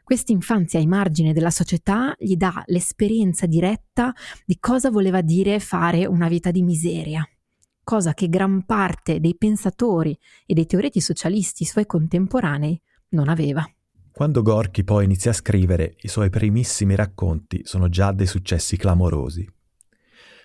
Questa 0.09 0.33
infanzia 0.33 0.79
ai 0.79 0.87
margini 0.87 1.35
della 1.35 1.51
società 1.51 2.15
gli 2.17 2.35
dà 2.35 2.63
l'esperienza 2.69 3.45
diretta 3.45 4.15
di 4.47 4.57
cosa 4.59 4.91
voleva 4.91 5.21
dire 5.21 5.61
fare 5.61 6.07
una 6.07 6.29
vita 6.29 6.51
di 6.51 6.63
miseria. 6.63 7.29
cosa 7.85 8.15
che 8.15 8.31
gran 8.31 8.65
parte 8.65 9.21
dei 9.21 9.37
pensatori 9.37 10.19
e 10.47 10.55
dei 10.55 10.65
teoreti 10.65 11.03
socialisti 11.03 11.67
suoi 11.67 11.85
contemporanei 11.85 12.81
non 13.11 13.29
aveva. 13.29 13.71
Quando 14.11 14.41
Gorky 14.41 14.83
poi 14.83 15.05
inizia 15.05 15.33
a 15.33 15.35
scrivere, 15.35 15.97
i 16.01 16.09
suoi 16.09 16.31
primissimi 16.31 16.95
racconti 16.95 17.61
sono 17.65 17.91
già 17.91 18.11
dei 18.13 18.27
successi 18.27 18.79
clamorosi. 18.79 19.47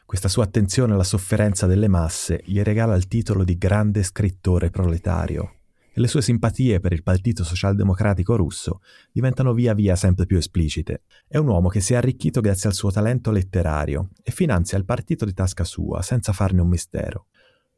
Questa 0.06 0.28
sua 0.28 0.44
attenzione 0.44 0.92
alla 0.92 1.06
sofferenza 1.06 1.68
delle 1.68 1.88
masse 1.88 2.42
gli 2.44 2.62
regala 2.62 2.96
il 2.96 3.08
titolo 3.08 3.46
di 3.46 3.58
grande 3.58 4.04
scrittore 4.04 4.70
proletario 4.70 5.60
e 5.96 6.00
le 6.02 6.08
sue 6.08 6.24
simpatie 6.24 6.80
per 6.80 6.92
il 6.92 7.04
Partito 7.04 7.44
Socialdemocratico 7.44 8.36
russo 8.36 8.82
diventano 9.12 9.54
via 9.54 9.76
via 9.76 9.96
sempre 9.96 10.26
più 10.26 10.38
esplicite. 10.38 11.04
È 11.28 11.38
un 11.38 11.48
uomo 11.48 11.70
che 11.70 11.82
si 11.82 11.94
è 11.94 11.98
arricchito 11.98 12.42
grazie 12.42 12.68
al 12.68 12.76
suo 12.76 12.90
talento 12.90 13.30
letterario 13.30 14.10
e 14.24 14.32
finanzia 14.32 14.78
il 14.78 14.86
partito 14.86 15.24
di 15.24 15.34
tasca 15.34 15.64
sua 15.64 16.02
senza 16.02 16.34
farne 16.34 16.62
un 16.62 16.68
mistero. 16.68 17.28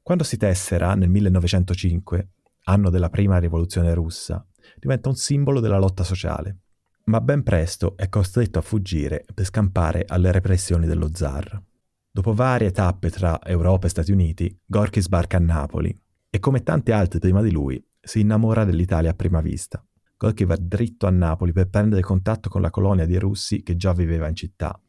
Quando 0.02 0.24
si 0.24 0.38
tessera 0.38 0.96
nel 0.96 1.10
1905, 1.10 2.30
anno 2.66 2.90
della 2.90 3.10
prima 3.10 3.38
rivoluzione 3.38 3.94
russa, 3.94 4.46
diventa 4.80 5.10
un 5.10 5.16
simbolo 5.16 5.60
della 5.60 5.78
lotta 5.78 6.04
sociale. 6.04 6.60
Ma 7.06 7.20
ben 7.20 7.44
presto 7.44 7.98
è 7.98 8.08
costretto 8.08 8.60
a 8.60 8.64
fuggire 8.64 9.26
per 9.34 9.46
scampare 9.46 10.06
alle 10.08 10.32
repressioni 10.32 10.88
dello 10.88 11.10
zar. 11.14 11.62
Dopo 12.10 12.34
varie 12.34 12.72
tappe 12.72 13.10
tra 13.10 13.40
Europa 13.44 13.88
e 13.88 13.90
Stati 13.90 14.12
Uniti, 14.12 14.58
Gorky 14.66 15.02
sbarca 15.02 15.36
a 15.36 15.42
Napoli 15.42 15.96
e 16.30 16.40
come 16.40 16.64
tanti 16.64 16.92
altri 16.92 17.20
prima 17.20 17.42
di 17.42 17.52
lui 17.52 17.84
si 18.06 18.20
innamora 18.20 18.64
dell'Italia 18.64 19.12
a 19.12 19.16
prima 19.16 19.42
vista. 19.42 19.84
Gorky 20.18 20.46
va 20.46 20.56
dritto 20.60 21.08
a 21.08 21.10
Napoli 21.10 21.52
per 21.52 21.68
prendere 21.68 22.02
contatto 22.02 22.48
con 22.48 22.62
la 22.62 22.70
colonia 22.70 23.06
di 23.06 23.18
russi 23.18 23.64
che 23.64 23.76
già 23.76 23.92
viveva 23.94 24.28
in 24.28 24.36
città, 24.36 24.80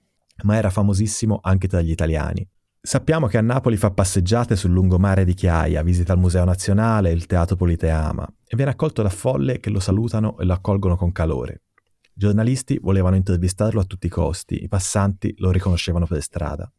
ma 0.42 0.56
era 0.56 0.70
famosissimo 0.70 1.40
anche 1.42 1.66
tra 1.66 1.80
gli 1.80 1.90
italiani. 1.90 2.48
Sappiamo 2.80 3.26
che 3.26 3.38
a 3.38 3.42
Napoli 3.42 3.76
fa 3.76 3.90
passeggiate 3.90 4.54
sul 4.54 4.70
lungomare 4.70 5.24
di 5.24 5.34
Chiaia, 5.34 5.82
visita 5.82 6.12
il 6.12 6.20
Museo 6.20 6.44
Nazionale 6.44 7.10
e 7.10 7.14
il 7.14 7.26
Teatro 7.26 7.56
Politeama 7.56 8.24
e 8.46 8.54
viene 8.54 8.70
accolto 8.70 9.02
da 9.02 9.08
folle 9.08 9.58
che 9.58 9.70
lo 9.70 9.80
salutano 9.80 10.38
e 10.38 10.44
lo 10.44 10.52
accolgono 10.52 10.94
con 10.94 11.10
calore. 11.10 11.62
I 12.02 12.12
giornalisti 12.12 12.78
volevano 12.78 13.16
intervistarlo 13.16 13.80
a 13.80 13.84
tutti 13.84 14.06
i 14.06 14.10
costi, 14.10 14.62
i 14.62 14.68
passanti 14.68 15.34
lo 15.38 15.50
riconoscevano 15.50 16.06
per 16.06 16.22
strada. 16.22 16.70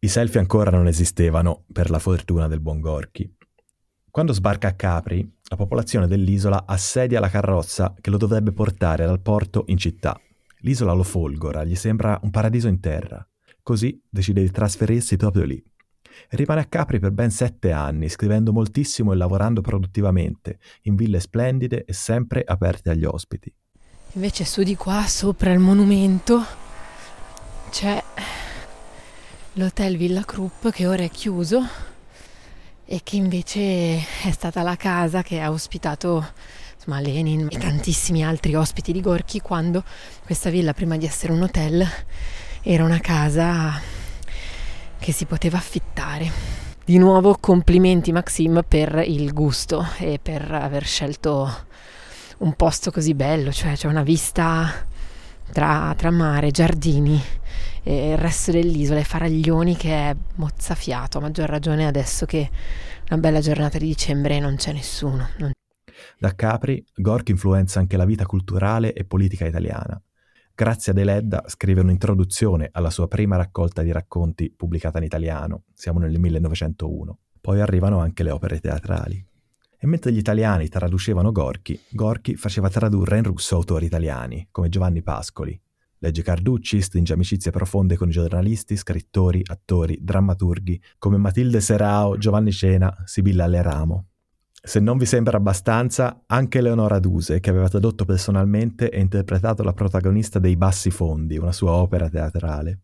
I 0.00 0.08
selfie 0.08 0.40
ancora 0.40 0.70
non 0.70 0.88
esistevano, 0.88 1.64
per 1.72 1.88
la 1.88 1.98
fortuna 2.00 2.48
del 2.48 2.60
buon 2.60 2.80
Gorky. 2.80 3.32
Quando 4.10 4.32
sbarca 4.32 4.68
a 4.68 4.74
Capri, 4.74 5.33
la 5.46 5.56
popolazione 5.56 6.06
dell'isola 6.06 6.64
assedia 6.66 7.20
la 7.20 7.28
carrozza 7.28 7.94
che 8.00 8.10
lo 8.10 8.16
dovrebbe 8.16 8.52
portare 8.52 9.04
dal 9.04 9.20
porto 9.20 9.64
in 9.66 9.76
città. 9.76 10.18
L'isola 10.60 10.92
lo 10.92 11.02
folgora, 11.02 11.64
gli 11.64 11.74
sembra 11.74 12.18
un 12.22 12.30
paradiso 12.30 12.68
in 12.68 12.80
terra. 12.80 13.26
Così 13.62 14.02
decide 14.08 14.40
di 14.40 14.50
trasferirsi 14.50 15.16
proprio 15.16 15.44
lì. 15.44 15.62
rimane 16.30 16.60
a 16.60 16.64
Capri 16.64 16.98
per 16.98 17.10
ben 17.10 17.30
sette 17.30 17.72
anni, 17.72 18.08
scrivendo 18.08 18.52
moltissimo 18.52 19.12
e 19.12 19.16
lavorando 19.16 19.60
produttivamente, 19.60 20.58
in 20.82 20.94
ville 20.94 21.20
splendide 21.20 21.84
e 21.84 21.92
sempre 21.92 22.42
aperte 22.46 22.90
agli 22.90 23.04
ospiti. 23.04 23.52
Invece 24.12 24.44
su 24.44 24.62
di 24.62 24.76
qua, 24.76 25.04
sopra 25.06 25.52
il 25.52 25.58
monumento, 25.58 26.42
c'è 27.70 28.02
l'hotel 29.54 29.96
Villa 29.96 30.24
Krupp 30.24 30.68
che 30.68 30.86
ora 30.86 31.02
è 31.02 31.10
chiuso 31.10 31.92
e 32.86 33.00
che 33.02 33.16
invece 33.16 33.96
è 33.96 34.30
stata 34.30 34.62
la 34.62 34.76
casa 34.76 35.22
che 35.22 35.40
ha 35.40 35.50
ospitato 35.50 36.26
insomma, 36.74 37.00
Lenin 37.00 37.48
e 37.50 37.58
tantissimi 37.58 38.24
altri 38.24 38.54
ospiti 38.54 38.92
di 38.92 39.00
Gorky 39.00 39.40
quando 39.40 39.82
questa 40.24 40.50
villa 40.50 40.74
prima 40.74 40.96
di 40.96 41.06
essere 41.06 41.32
un 41.32 41.42
hotel 41.42 41.86
era 42.62 42.84
una 42.84 43.00
casa 43.00 43.80
che 44.98 45.12
si 45.12 45.24
poteva 45.24 45.58
affittare. 45.58 46.30
Di 46.84 46.98
nuovo 46.98 47.36
complimenti 47.40 48.12
Maxim 48.12 48.62
per 48.66 49.02
il 49.06 49.32
gusto 49.32 49.86
e 49.98 50.18
per 50.22 50.50
aver 50.52 50.84
scelto 50.84 51.66
un 52.38 52.54
posto 52.54 52.90
così 52.90 53.14
bello, 53.14 53.52
cioè 53.52 53.74
c'è 53.74 53.86
una 53.86 54.02
vista 54.02 54.86
tra, 55.52 55.94
tra 55.96 56.10
mare, 56.10 56.50
giardini 56.50 57.22
e 57.84 58.12
il 58.12 58.18
resto 58.18 58.50
dell'isola 58.50 58.98
e 58.98 59.04
Faraglioni 59.04 59.76
che 59.76 59.90
è 59.90 60.16
mozzafiato, 60.36 61.18
a 61.18 61.20
maggior 61.20 61.48
ragione 61.48 61.86
adesso 61.86 62.24
che 62.24 62.50
una 63.10 63.20
bella 63.20 63.40
giornata 63.40 63.76
di 63.76 63.86
dicembre 63.86 64.40
non 64.40 64.56
c'è 64.56 64.72
nessuno. 64.72 65.28
Non... 65.38 65.52
Da 66.18 66.34
Capri, 66.34 66.82
Gorky 66.94 67.32
influenza 67.32 67.78
anche 67.78 67.98
la 67.98 68.06
vita 68.06 68.24
culturale 68.24 68.94
e 68.94 69.04
politica 69.04 69.46
italiana. 69.46 70.00
Grazia 70.54 70.92
Deledda 70.92 71.44
scrive 71.46 71.82
un'introduzione 71.82 72.70
alla 72.72 72.90
sua 72.90 73.06
prima 73.06 73.36
raccolta 73.36 73.82
di 73.82 73.92
racconti 73.92 74.50
pubblicata 74.50 74.98
in 74.98 75.04
italiano, 75.04 75.64
siamo 75.74 75.98
nel 75.98 76.18
1901. 76.18 77.18
Poi 77.40 77.60
arrivano 77.60 77.98
anche 77.98 78.22
le 78.22 78.30
opere 78.30 78.60
teatrali. 78.60 79.22
E 79.76 79.86
mentre 79.86 80.12
gli 80.12 80.16
italiani 80.16 80.68
traducevano 80.68 81.30
Gorky, 81.30 81.78
Gorky 81.90 82.36
faceva 82.36 82.70
tradurre 82.70 83.18
in 83.18 83.24
russo 83.24 83.56
autori 83.56 83.84
italiani, 83.84 84.48
come 84.50 84.70
Giovanni 84.70 85.02
Pascoli, 85.02 85.60
Legge 86.04 86.22
Carducci, 86.22 86.82
stringe 86.82 87.14
amicizie 87.14 87.50
profonde 87.50 87.96
con 87.96 88.10
giornalisti, 88.10 88.76
scrittori, 88.76 89.40
attori, 89.42 89.96
drammaturghi 90.02 90.78
come 90.98 91.16
Matilde 91.16 91.62
Serao, 91.62 92.18
Giovanni 92.18 92.52
Cena, 92.52 92.94
Sibilla 93.06 93.46
Leramo. 93.46 94.08
Se 94.50 94.80
non 94.80 94.98
vi 94.98 95.06
sembra 95.06 95.38
abbastanza, 95.38 96.24
anche 96.26 96.60
Leonora 96.60 96.98
Duse, 96.98 97.40
che 97.40 97.48
aveva 97.48 97.70
tradotto 97.70 98.04
personalmente 98.04 98.90
e 98.90 99.00
interpretato 99.00 99.62
la 99.62 99.72
protagonista 99.72 100.38
dei 100.38 100.56
Bassi 100.56 100.90
Fondi, 100.90 101.38
una 101.38 101.52
sua 101.52 101.72
opera 101.72 102.10
teatrale. 102.10 102.80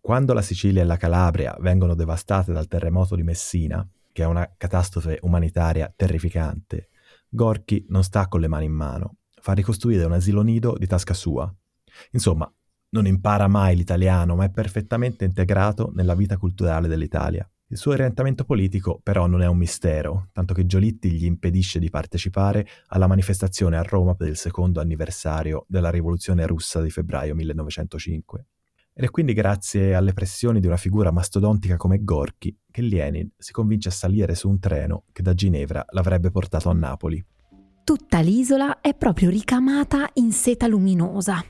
Quando 0.00 0.32
la 0.32 0.42
Sicilia 0.42 0.80
e 0.80 0.86
la 0.86 0.96
Calabria 0.96 1.54
vengono 1.60 1.94
devastate 1.94 2.50
dal 2.50 2.66
terremoto 2.66 3.14
di 3.14 3.24
Messina, 3.24 3.86
che 4.10 4.22
è 4.22 4.26
una 4.26 4.50
catastrofe 4.56 5.18
umanitaria 5.20 5.92
terrificante, 5.94 6.88
Gorky 7.28 7.84
non 7.90 8.02
sta 8.02 8.26
con 8.26 8.40
le 8.40 8.48
mani 8.48 8.64
in 8.64 8.72
mano, 8.72 9.16
fa 9.38 9.52
ricostruire 9.52 10.04
un 10.04 10.12
asilo 10.12 10.40
nido 10.40 10.76
di 10.78 10.86
tasca 10.86 11.12
sua, 11.12 11.54
Insomma, 12.12 12.52
non 12.90 13.06
impara 13.06 13.48
mai 13.48 13.76
l'italiano, 13.76 14.34
ma 14.34 14.44
è 14.44 14.50
perfettamente 14.50 15.24
integrato 15.24 15.90
nella 15.94 16.14
vita 16.14 16.36
culturale 16.36 16.88
dell'Italia. 16.88 17.48
Il 17.72 17.78
suo 17.78 17.92
orientamento 17.92 18.44
politico 18.44 19.00
però 19.02 19.26
non 19.26 19.40
è 19.40 19.46
un 19.46 19.56
mistero, 19.56 20.28
tanto 20.32 20.52
che 20.52 20.66
Giolitti 20.66 21.10
gli 21.10 21.24
impedisce 21.24 21.78
di 21.78 21.88
partecipare 21.88 22.66
alla 22.88 23.06
manifestazione 23.06 23.78
a 23.78 23.82
Roma 23.82 24.14
per 24.14 24.28
il 24.28 24.36
secondo 24.36 24.78
anniversario 24.78 25.64
della 25.68 25.88
rivoluzione 25.88 26.46
russa 26.46 26.82
di 26.82 26.90
febbraio 26.90 27.34
1905. 27.34 28.46
Ed 28.92 29.04
è 29.04 29.10
quindi 29.10 29.32
grazie 29.32 29.94
alle 29.94 30.12
pressioni 30.12 30.60
di 30.60 30.66
una 30.66 30.76
figura 30.76 31.10
mastodontica 31.10 31.78
come 31.78 32.04
Gorky 32.04 32.54
che 32.70 32.82
Lenin 32.82 33.30
si 33.38 33.52
convince 33.52 33.88
a 33.88 33.92
salire 33.92 34.34
su 34.34 34.50
un 34.50 34.58
treno 34.58 35.04
che 35.12 35.22
da 35.22 35.32
Ginevra 35.32 35.82
l'avrebbe 35.92 36.30
portato 36.30 36.68
a 36.68 36.74
Napoli. 36.74 37.24
Tutta 37.84 38.20
l'isola 38.20 38.82
è 38.82 38.94
proprio 38.94 39.30
ricamata 39.30 40.10
in 40.14 40.30
seta 40.32 40.66
luminosa, 40.66 41.42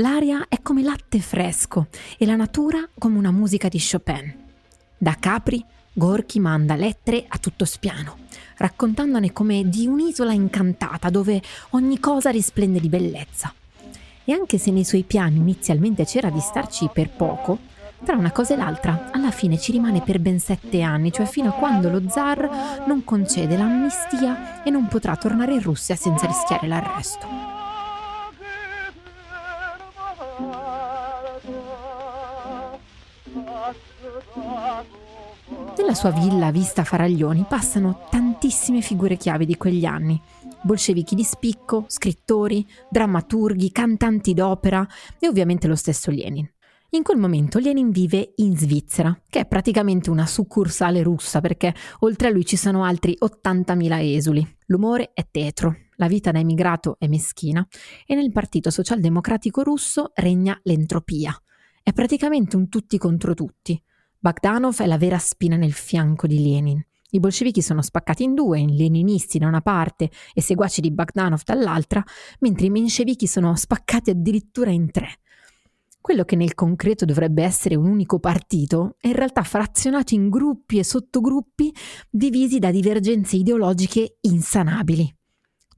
L'aria 0.00 0.46
è 0.48 0.62
come 0.62 0.82
latte 0.82 1.18
fresco 1.18 1.88
e 2.18 2.24
la 2.24 2.36
natura 2.36 2.88
come 2.96 3.18
una 3.18 3.32
musica 3.32 3.66
di 3.66 3.80
Chopin. 3.80 4.32
Da 4.96 5.16
Capri, 5.18 5.64
Gorky 5.92 6.38
manda 6.38 6.76
lettere 6.76 7.24
a 7.26 7.36
tutto 7.38 7.64
spiano, 7.64 8.18
raccontandone 8.58 9.32
come 9.32 9.68
di 9.68 9.88
un'isola 9.88 10.32
incantata 10.32 11.10
dove 11.10 11.42
ogni 11.70 11.98
cosa 11.98 12.30
risplende 12.30 12.78
di 12.78 12.88
bellezza. 12.88 13.52
E 14.24 14.32
anche 14.32 14.56
se 14.58 14.70
nei 14.70 14.84
suoi 14.84 15.02
piani 15.02 15.38
inizialmente 15.38 16.04
c'era 16.04 16.30
di 16.30 16.40
starci 16.40 16.88
per 16.92 17.10
poco, 17.10 17.58
tra 18.04 18.14
una 18.14 18.30
cosa 18.30 18.54
e 18.54 18.56
l'altra, 18.56 19.10
alla 19.10 19.32
fine 19.32 19.58
ci 19.58 19.72
rimane 19.72 20.00
per 20.02 20.20
ben 20.20 20.38
sette 20.38 20.80
anni, 20.80 21.10
cioè 21.10 21.26
fino 21.26 21.48
a 21.48 21.54
quando 21.54 21.90
lo 21.90 22.08
zar 22.08 22.84
non 22.86 23.02
concede 23.02 23.56
l'amnistia 23.56 24.62
e 24.62 24.70
non 24.70 24.86
potrà 24.86 25.16
tornare 25.16 25.54
in 25.54 25.62
Russia 25.62 25.96
senza 25.96 26.28
rischiare 26.28 26.68
l'arresto. 26.68 27.57
Nella 35.78 35.94
sua 35.94 36.10
villa 36.10 36.50
vista 36.50 36.82
Faraglioni 36.82 37.46
passano 37.48 38.00
tantissime 38.10 38.80
figure 38.80 39.16
chiave 39.16 39.46
di 39.46 39.56
quegli 39.56 39.84
anni. 39.84 40.20
Bolscevichi 40.60 41.14
di 41.14 41.22
spicco, 41.22 41.84
scrittori, 41.86 42.66
drammaturghi, 42.90 43.70
cantanti 43.70 44.34
d'opera 44.34 44.84
e 45.20 45.28
ovviamente 45.28 45.68
lo 45.68 45.76
stesso 45.76 46.10
Lenin. 46.10 46.50
In 46.90 47.04
quel 47.04 47.18
momento 47.18 47.60
Lenin 47.60 47.90
vive 47.90 48.32
in 48.36 48.56
Svizzera, 48.56 49.16
che 49.30 49.40
è 49.40 49.46
praticamente 49.46 50.10
una 50.10 50.26
succursale 50.26 51.00
russa 51.02 51.40
perché 51.40 51.72
oltre 52.00 52.26
a 52.26 52.30
lui 52.32 52.44
ci 52.44 52.56
sono 52.56 52.82
altri 52.82 53.16
80.000 53.16 54.14
esuli. 54.16 54.56
L'umore 54.66 55.12
è 55.14 55.28
tetro, 55.30 55.76
la 55.94 56.08
vita 56.08 56.32
da 56.32 56.40
emigrato 56.40 56.96
è 56.98 57.06
meschina 57.06 57.64
e 58.04 58.16
nel 58.16 58.32
Partito 58.32 58.70
Socialdemocratico 58.70 59.62
russo 59.62 60.10
regna 60.14 60.58
l'entropia. 60.64 61.40
È 61.82 61.92
praticamente 61.92 62.56
un 62.56 62.68
tutti 62.68 62.98
contro 62.98 63.32
tutti. 63.32 63.80
Bagdanov 64.20 64.76
è 64.80 64.86
la 64.86 64.98
vera 64.98 65.18
spina 65.18 65.54
nel 65.54 65.72
fianco 65.72 66.26
di 66.26 66.42
Lenin. 66.42 66.84
I 67.10 67.20
bolscevichi 67.20 67.62
sono 67.62 67.82
spaccati 67.82 68.24
in 68.24 68.34
due, 68.34 68.58
in 68.58 68.74
leninisti 68.74 69.38
da 69.38 69.46
una 69.46 69.60
parte 69.60 70.10
e 70.34 70.42
seguaci 70.42 70.80
di 70.80 70.90
Bagdanov 70.90 71.42
dall'altra, 71.44 72.02
mentre 72.40 72.66
i 72.66 72.70
menscevichi 72.70 73.28
sono 73.28 73.54
spaccati 73.54 74.10
addirittura 74.10 74.70
in 74.70 74.90
tre. 74.90 75.20
quello 76.00 76.24
che 76.24 76.36
nel 76.36 76.54
concreto 76.54 77.04
dovrebbe 77.04 77.42
essere 77.42 77.74
un 77.76 77.86
unico 77.86 78.18
partito 78.18 78.96
è 78.98 79.08
in 79.08 79.12
realtà 79.12 79.42
frazionato 79.42 80.14
in 80.14 80.30
gruppi 80.30 80.78
e 80.78 80.84
sottogruppi 80.84 81.72
divisi 82.08 82.58
da 82.58 82.70
divergenze 82.70 83.36
ideologiche 83.36 84.16
insanabili. 84.22 85.14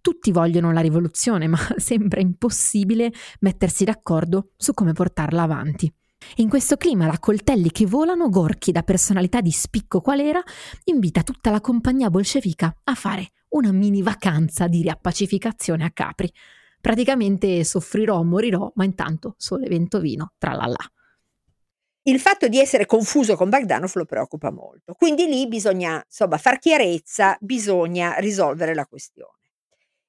Tutti 0.00 0.30
vogliono 0.30 0.72
la 0.72 0.80
rivoluzione, 0.80 1.46
ma 1.46 1.58
sembra 1.76 2.20
impossibile 2.20 3.12
mettersi 3.40 3.84
d'accordo 3.84 4.52
su 4.56 4.72
come 4.72 4.92
portarla 4.92 5.42
avanti. 5.42 5.92
In 6.36 6.48
questo 6.48 6.76
clima, 6.76 7.06
la 7.06 7.18
coltelli 7.18 7.70
che 7.70 7.86
volano, 7.86 8.28
Gorky, 8.28 8.72
da 8.72 8.82
personalità 8.82 9.40
di 9.40 9.50
spicco 9.50 10.00
qual 10.00 10.20
era, 10.20 10.42
invita 10.84 11.22
tutta 11.22 11.50
la 11.50 11.60
compagnia 11.60 12.08
bolscevica 12.08 12.74
a 12.84 12.94
fare 12.94 13.30
una 13.48 13.72
mini 13.72 14.00
vacanza 14.00 14.68
di 14.68 14.82
riappacificazione 14.82 15.84
a 15.84 15.90
Capri. 15.90 16.32
Praticamente 16.80 17.62
soffrirò, 17.64 18.22
morirò, 18.22 18.70
ma 18.76 18.84
intanto 18.84 19.34
sole, 19.36 19.68
vento, 19.68 20.00
vino, 20.00 20.32
tralala. 20.38 20.78
Il 22.02 22.18
fatto 22.18 22.48
di 22.48 22.58
essere 22.58 22.86
confuso 22.86 23.36
con 23.36 23.50
Bagdanov 23.50 23.92
lo 23.94 24.06
preoccupa 24.06 24.50
molto. 24.50 24.94
Quindi 24.94 25.26
lì 25.26 25.46
bisogna, 25.46 26.02
insomma, 26.02 26.38
far 26.38 26.58
chiarezza, 26.58 27.36
bisogna 27.40 28.14
risolvere 28.14 28.72
la 28.72 28.86
questione. 28.86 29.38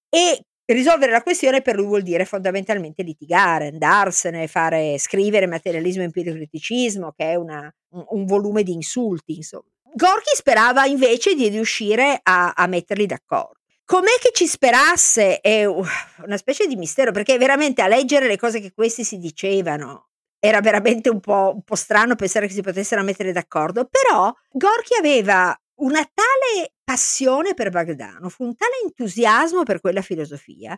E 0.08 0.45
risolvere 0.73 1.12
la 1.12 1.23
questione 1.23 1.62
per 1.62 1.75
lui 1.75 1.86
vuol 1.86 2.01
dire 2.01 2.25
fondamentalmente 2.25 3.03
litigare, 3.03 3.67
andarsene, 3.67 4.47
fare, 4.47 4.97
scrivere 4.97 5.47
materialismo 5.47 6.01
e 6.01 6.05
empiricriticismo, 6.05 7.13
che 7.15 7.31
è 7.31 7.36
una, 7.36 7.73
un, 7.91 8.05
un, 8.10 8.25
volume 8.25 8.63
di 8.63 8.73
insulti, 8.73 9.36
insomma. 9.36 9.69
Gorky 9.93 10.36
sperava 10.36 10.86
invece 10.86 11.36
di 11.36 11.49
riuscire 11.49 12.19
a, 12.23 12.53
a 12.55 12.67
metterli 12.67 13.05
d'accordo. 13.05 13.60
Com'è 13.84 14.17
che 14.21 14.31
ci 14.31 14.47
sperasse? 14.47 15.41
È 15.41 15.65
una 15.65 16.38
specie 16.38 16.65
di 16.65 16.77
mistero, 16.77 17.12
perché 17.12 17.38
veramente 17.38 17.81
a 17.81 17.88
leggere 17.88 18.27
le 18.27 18.38
cose 18.38 18.62
che 18.62 18.71
questi 18.71 19.03
si 19.03 19.17
dicevano 19.17 20.07
era 20.39 20.60
veramente 20.60 21.10
un 21.10 21.19
po', 21.19 21.51
un 21.53 21.62
po 21.62 21.75
strano 21.75 22.15
pensare 22.15 22.47
che 22.47 22.53
si 22.53 22.62
potessero 22.62 23.03
mettere 23.03 23.31
d'accordo, 23.31 23.88
però 23.89 24.34
Gorky 24.49 24.97
aveva 24.97 25.55
una 25.81 25.99
tale 25.99 26.73
passione 26.91 27.54
per 27.54 27.69
Bagdano, 27.69 28.27
fu 28.27 28.43
un 28.43 28.54
tale 28.54 28.73
entusiasmo 28.84 29.63
per 29.63 29.80
quella 29.80 30.01
filosofia, 30.01 30.77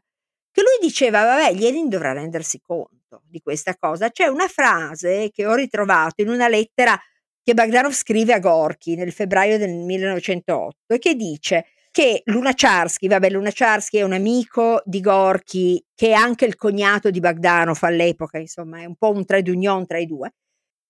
che 0.51 0.61
lui 0.61 0.87
diceva, 0.87 1.23
vabbè, 1.23 1.55
Lenin 1.55 1.89
dovrà 1.89 2.11
rendersi 2.13 2.61
conto 2.61 3.23
di 3.25 3.41
questa 3.41 3.75
cosa. 3.75 4.11
C'è 4.11 4.27
una 4.27 4.47
frase 4.47 5.31
che 5.31 5.47
ho 5.47 5.55
ritrovato 5.55 6.21
in 6.21 6.29
una 6.29 6.47
lettera 6.47 6.95
che 7.41 7.55
Bagdanov 7.55 7.93
scrive 7.93 8.33
a 8.33 8.39
Gorky 8.39 8.93
nel 8.95 9.11
febbraio 9.11 9.57
del 9.57 9.71
1908 9.71 10.93
e 10.93 10.99
che 10.99 11.15
dice 11.15 11.65
che 11.89 12.21
Lunacharsky, 12.25 13.07
vabbè 13.07 13.31
Lunacharsky 13.31 13.97
è 13.97 14.03
un 14.03 14.13
amico 14.13 14.83
di 14.85 15.01
Gorky 15.01 15.83
che 15.95 16.09
è 16.09 16.13
anche 16.13 16.45
il 16.45 16.55
cognato 16.55 17.09
di 17.09 17.19
Bagdanov 17.19 17.79
all'epoca, 17.81 18.37
insomma 18.37 18.81
è 18.81 18.85
un 18.85 18.95
po' 18.95 19.09
un 19.09 19.25
trade 19.25 19.49
union 19.49 19.87
tra 19.87 19.97
i 19.97 20.05
due. 20.05 20.31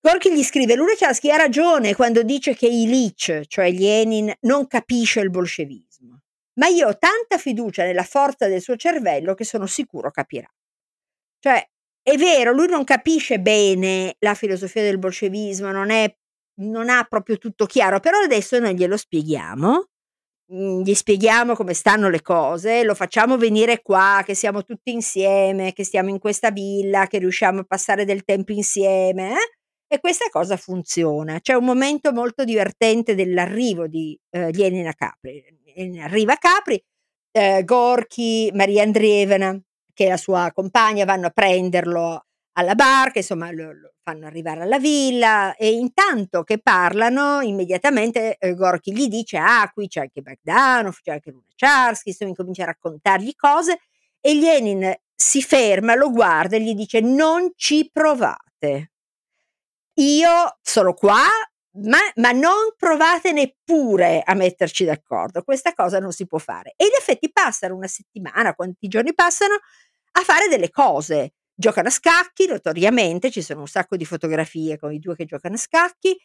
Gorky 0.06 0.36
gli 0.36 0.44
scrive, 0.44 0.76
Lunacharsky 0.76 1.30
ha 1.32 1.38
ragione 1.38 1.96
quando 1.96 2.24
dice 2.24 2.54
che 2.56 2.68
Ilich, 2.68 3.46
cioè 3.48 3.72
Lenin, 3.72 4.34
non 4.42 4.68
capisce 4.68 5.22
il 5.22 5.30
bolscevismo, 5.30 6.20
ma 6.56 6.68
io 6.68 6.90
ho 6.90 6.98
tanta 6.98 7.38
fiducia 7.38 7.86
nella 7.86 8.04
forza 8.04 8.50
del 8.50 8.62
suo 8.62 8.76
cervello 8.76 9.34
che 9.34 9.46
sono 9.46 9.66
sicuro 9.66 10.12
capirà. 10.12 10.54
Cioè, 11.40 11.66
è 12.02 12.18
vero, 12.18 12.52
lui 12.52 12.68
non 12.68 12.84
capisce 12.84 13.40
bene 13.40 14.16
la 14.20 14.34
filosofia 14.34 14.82
del 14.82 15.00
bolscevismo, 15.00 15.72
non, 15.72 15.90
è, 15.90 16.14
non 16.56 16.90
ha 16.90 17.06
proprio 17.06 17.38
tutto 17.38 17.66
chiaro, 17.66 18.02
però 18.02 18.18
adesso 18.20 18.60
noi 18.60 18.76
glielo 18.76 18.98
spieghiamo 18.98 19.86
Mhmm, 20.52 20.84
gli 20.84 20.94
spieghiamo 20.94 21.56
come 21.56 21.74
stanno 21.74 22.10
le 22.10 22.22
cose, 22.22 22.84
lo 22.84 22.96
facciamo 22.96 23.38
venire 23.38 23.82
qua, 23.82 24.22
che 24.26 24.36
siamo 24.36 24.64
tutti 24.64 24.92
insieme, 24.92 25.74
che 25.74 25.84
stiamo 25.86 26.10
in 26.10 26.20
questa 26.20 26.52
villa, 26.52 27.08
che 27.08 27.20
riusciamo 27.20 27.62
a 27.62 27.64
passare 27.64 28.06
del 28.06 28.24
tempo 28.26 28.52
insieme, 28.52 29.32
eh? 29.32 29.63
E 29.94 30.00
questa 30.00 30.26
cosa 30.32 30.58
funziona. 30.58 31.40
C'è 31.40 31.54
un 31.54 31.66
momento 31.66 32.12
molto 32.12 32.44
divertente 32.44 33.14
dell'arrivo 33.14 33.86
di 33.86 34.20
eh, 34.32 34.52
Lenin 34.52 34.88
a 34.88 34.94
Capri. 34.96 35.44
Arriva 36.02 36.36
Capri, 36.38 36.84
eh, 37.32 37.64
Gorky, 37.64 38.50
Maria 38.54 38.82
Andreevna, 38.82 39.56
che 39.94 40.06
è 40.06 40.10
la 40.10 40.18
sua 40.18 40.52
compagna, 40.52 41.06
vanno 41.06 41.28
a 41.28 41.30
prenderlo 41.30 42.26
alla 42.54 42.74
barca, 42.74 43.20
insomma 43.20 43.52
lo, 43.52 43.72
lo, 43.72 43.94
fanno 44.02 44.26
arrivare 44.26 44.62
alla 44.62 44.80
villa 44.80 45.56
e 45.56 45.72
intanto 45.72 46.44
che 46.44 46.58
parlano 46.58 47.42
immediatamente 47.42 48.36
eh, 48.38 48.54
Gorky 48.56 48.94
gli 48.94 49.08
dice 49.08 49.38
ah 49.38 49.72
qui 49.72 49.88
c'è 49.88 50.02
anche 50.02 50.22
Bagdanov, 50.22 50.98
c'è 51.02 51.12
anche 51.12 51.32
Lunacharsky, 51.32 52.10
insomma 52.10 52.32
incomincia 52.32 52.64
a 52.64 52.68
raccontargli 52.68 53.34
cose 53.36 53.80
e 54.20 54.34
Lenin 54.34 54.92
si 55.16 55.44
ferma, 55.44 55.96
lo 55.96 56.10
guarda 56.10 56.56
e 56.56 56.62
gli 56.62 56.74
dice 56.74 57.00
non 57.00 57.52
ci 57.56 57.90
provate. 57.92 58.93
Io 59.96 60.58
sono 60.62 60.94
qua, 60.94 61.24
ma, 61.82 62.00
ma, 62.16 62.32
non 62.32 62.74
provate 62.78 63.32
neppure 63.32 64.22
a 64.24 64.34
metterci 64.34 64.86
d'accordo. 64.86 65.44
Questa 65.44 65.74
cosa 65.74 66.00
non 66.00 66.12
si 66.12 66.26
può 66.26 66.40
fare. 66.40 66.74
E 66.76 66.86
in 66.86 66.92
effetti 66.98 67.32
passano 67.32 67.76
una 67.76 67.88
settimana, 67.88 68.56
quanti 68.56 68.88
giorni 68.88 69.14
passano, 69.14 69.56
a 70.16 70.22
fare 70.22 70.48
delle 70.48 70.70
cose 70.70 71.34
giocano 71.56 71.88
a 71.88 71.92
scacchi, 71.92 72.48
notoriamente, 72.48 73.32
ci 73.32 73.42
sono 73.42 73.62
un 73.62 73.68
sacco 73.68 73.96
di 73.96 74.06
fotografie 74.06 74.78
con 74.78 74.92
i 74.92 75.00
due 75.00 75.16
che 75.16 75.26
giocano 75.26 75.56
a 75.56 75.60
scacchi, 75.60 76.18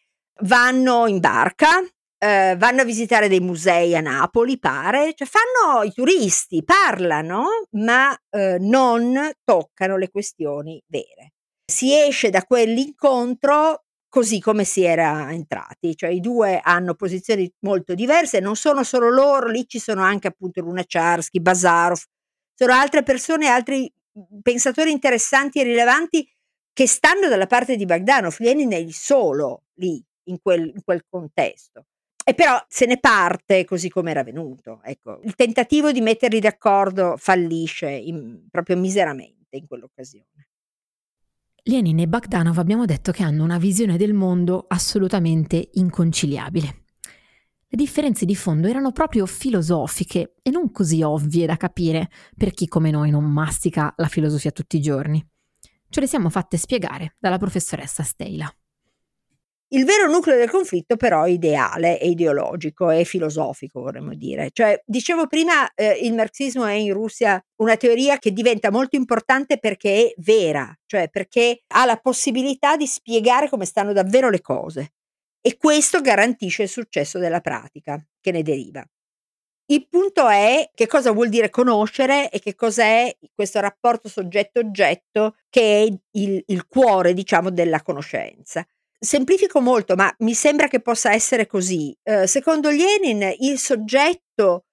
vanno 0.42 1.06
in 1.06 1.20
barca, 1.20 1.80
eh, 2.18 2.56
vanno 2.58 2.82
a 2.82 2.84
visitare 2.84 3.28
dei 3.28 3.40
musei 3.40 3.94
a 3.94 4.00
Napoli, 4.00 4.58
pare, 4.58 5.14
cioè 5.14 5.28
fanno 5.28 5.82
i 5.82 5.92
turisti, 5.92 6.64
parlano, 6.64 7.66
ma 7.72 8.16
eh, 8.30 8.56
non 8.58 9.30
toccano 9.44 9.96
le 9.96 10.10
questioni 10.10 10.82
vere. 10.86 11.32
Si 11.70 11.94
esce 11.94 12.30
da 12.30 12.44
quell'incontro 12.44 13.84
così 14.08 14.40
come 14.40 14.64
si 14.64 14.82
era 14.84 15.30
entrati, 15.32 15.94
cioè 15.94 16.08
i 16.08 16.20
due 16.20 16.60
hanno 16.62 16.94
posizioni 16.94 17.52
molto 17.60 17.94
diverse, 17.94 18.40
non 18.40 18.56
sono 18.56 18.82
solo 18.82 19.10
loro, 19.10 19.48
lì 19.48 19.68
ci 19.68 19.78
sono 19.78 20.02
anche 20.02 20.28
appunto 20.28 20.62
Lunacharsky, 20.62 21.40
Bazarov, 21.40 22.00
sono 22.54 22.72
altre 22.72 23.02
persone, 23.02 23.48
altri 23.48 23.92
pensatori 24.42 24.90
interessanti 24.90 25.60
e 25.60 25.64
rilevanti 25.64 26.26
che 26.72 26.86
stanno 26.86 27.28
dalla 27.28 27.46
parte 27.46 27.76
di 27.76 27.84
Bagdanov. 27.84 28.36
Lenin 28.38 28.72
è 28.72 28.76
il 28.76 28.94
solo 28.94 29.64
lì, 29.74 30.02
in 30.24 30.40
quel, 30.40 30.72
in 30.74 30.82
quel 30.82 31.04
contesto. 31.08 31.86
E 32.24 32.34
però 32.34 32.58
se 32.66 32.86
ne 32.86 32.98
parte 32.98 33.64
così 33.64 33.88
come 33.88 34.10
era 34.10 34.22
venuto. 34.22 34.80
Ecco, 34.82 35.20
il 35.22 35.34
tentativo 35.34 35.92
di 35.92 36.00
metterli 36.00 36.40
d'accordo 36.40 37.16
fallisce 37.16 37.90
in, 37.90 38.46
proprio 38.50 38.76
miseramente 38.76 39.56
in 39.56 39.66
quell'occasione. 39.66 40.47
Lenin 41.64 41.98
e 42.00 42.08
Bagdanov 42.08 42.58
abbiamo 42.58 42.84
detto 42.84 43.12
che 43.12 43.22
hanno 43.22 43.44
una 43.44 43.58
visione 43.58 43.96
del 43.96 44.14
mondo 44.14 44.64
assolutamente 44.68 45.70
inconciliabile. 45.74 46.84
Le 47.70 47.76
differenze 47.76 48.24
di 48.24 48.34
fondo 48.34 48.66
erano 48.66 48.92
proprio 48.92 49.26
filosofiche 49.26 50.36
e 50.40 50.50
non 50.50 50.72
così 50.72 51.02
ovvie 51.02 51.44
da 51.44 51.56
capire 51.56 52.08
per 52.34 52.52
chi 52.52 52.66
come 52.66 52.90
noi 52.90 53.10
non 53.10 53.24
mastica 53.24 53.92
la 53.96 54.08
filosofia 54.08 54.50
tutti 54.50 54.78
i 54.78 54.80
giorni. 54.80 55.22
Ce 55.90 56.00
le 56.00 56.06
siamo 56.06 56.30
fatte 56.30 56.56
spiegare 56.56 57.16
dalla 57.18 57.38
professoressa 57.38 58.02
Steila. 58.02 58.50
Il 59.70 59.84
vero 59.84 60.10
nucleo 60.10 60.38
del 60.38 60.48
conflitto 60.48 60.96
però 60.96 61.24
è 61.24 61.28
ideale, 61.30 61.98
è 61.98 62.06
ideologico, 62.06 62.88
è 62.88 63.04
filosofico 63.04 63.82
vorremmo 63.82 64.14
dire. 64.14 64.48
Cioè, 64.50 64.82
dicevo 64.86 65.26
prima, 65.26 65.70
eh, 65.74 65.98
il 66.02 66.14
marxismo 66.14 66.64
è 66.64 66.72
in 66.72 66.94
Russia 66.94 67.38
una 67.56 67.76
teoria 67.76 68.18
che 68.18 68.32
diventa 68.32 68.70
molto 68.70 68.96
importante 68.96 69.58
perché 69.58 70.06
è 70.06 70.12
vera, 70.16 70.74
cioè 70.86 71.10
perché 71.10 71.64
ha 71.74 71.84
la 71.84 71.98
possibilità 71.98 72.76
di 72.76 72.86
spiegare 72.86 73.50
come 73.50 73.66
stanno 73.66 73.92
davvero 73.92 74.30
le 74.30 74.40
cose 74.40 74.92
e 75.42 75.58
questo 75.58 76.00
garantisce 76.00 76.62
il 76.62 76.68
successo 76.70 77.18
della 77.18 77.40
pratica 77.40 78.02
che 78.20 78.32
ne 78.32 78.42
deriva. 78.42 78.82
Il 79.70 79.86
punto 79.86 80.28
è 80.28 80.70
che 80.74 80.86
cosa 80.86 81.12
vuol 81.12 81.28
dire 81.28 81.50
conoscere 81.50 82.30
e 82.30 82.38
che 82.40 82.54
cos'è 82.54 83.14
questo 83.34 83.60
rapporto 83.60 84.08
soggetto-oggetto 84.08 85.36
che 85.50 85.82
è 85.82 85.98
il, 86.12 86.42
il 86.46 86.66
cuore, 86.66 87.12
diciamo, 87.12 87.50
della 87.50 87.82
conoscenza. 87.82 88.66
Semplifico 89.00 89.60
molto, 89.60 89.94
ma 89.94 90.12
mi 90.18 90.34
sembra 90.34 90.66
che 90.66 90.80
possa 90.80 91.12
essere 91.12 91.46
così. 91.46 91.96
Eh, 92.02 92.26
secondo 92.26 92.68
Lenin, 92.68 93.32
il 93.38 93.58
soggetto 93.58 94.64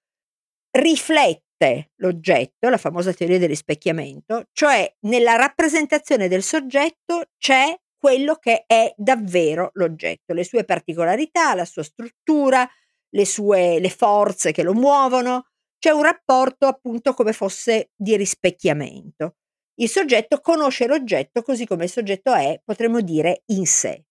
riflette 0.72 1.90
l'oggetto, 1.96 2.68
la 2.68 2.76
famosa 2.76 3.12
teoria 3.12 3.38
dell'rispecchiamento, 3.38 4.48
cioè 4.52 4.92
nella 5.02 5.36
rappresentazione 5.36 6.28
del 6.28 6.42
soggetto 6.42 7.26
c'è 7.38 7.74
quello 7.96 8.34
che 8.36 8.64
è 8.66 8.92
davvero 8.96 9.70
l'oggetto, 9.74 10.34
le 10.34 10.44
sue 10.44 10.64
particolarità, 10.64 11.54
la 11.54 11.64
sua 11.64 11.82
struttura, 11.84 12.68
le 13.10 13.24
sue 13.24 13.78
le 13.80 13.90
forze 13.90 14.52
che 14.52 14.62
lo 14.64 14.74
muovono. 14.74 15.46
C'è 15.78 15.90
un 15.90 16.02
rapporto 16.02 16.66
appunto 16.66 17.14
come 17.14 17.32
fosse 17.32 17.90
di 17.94 18.16
rispecchiamento. 18.16 19.36
Il 19.78 19.88
soggetto 19.88 20.40
conosce 20.40 20.86
l'oggetto 20.86 21.42
così 21.42 21.66
come 21.66 21.84
il 21.84 21.90
soggetto 21.90 22.34
è, 22.34 22.60
potremmo 22.64 23.00
dire, 23.00 23.42
in 23.46 23.66
sé. 23.66 24.04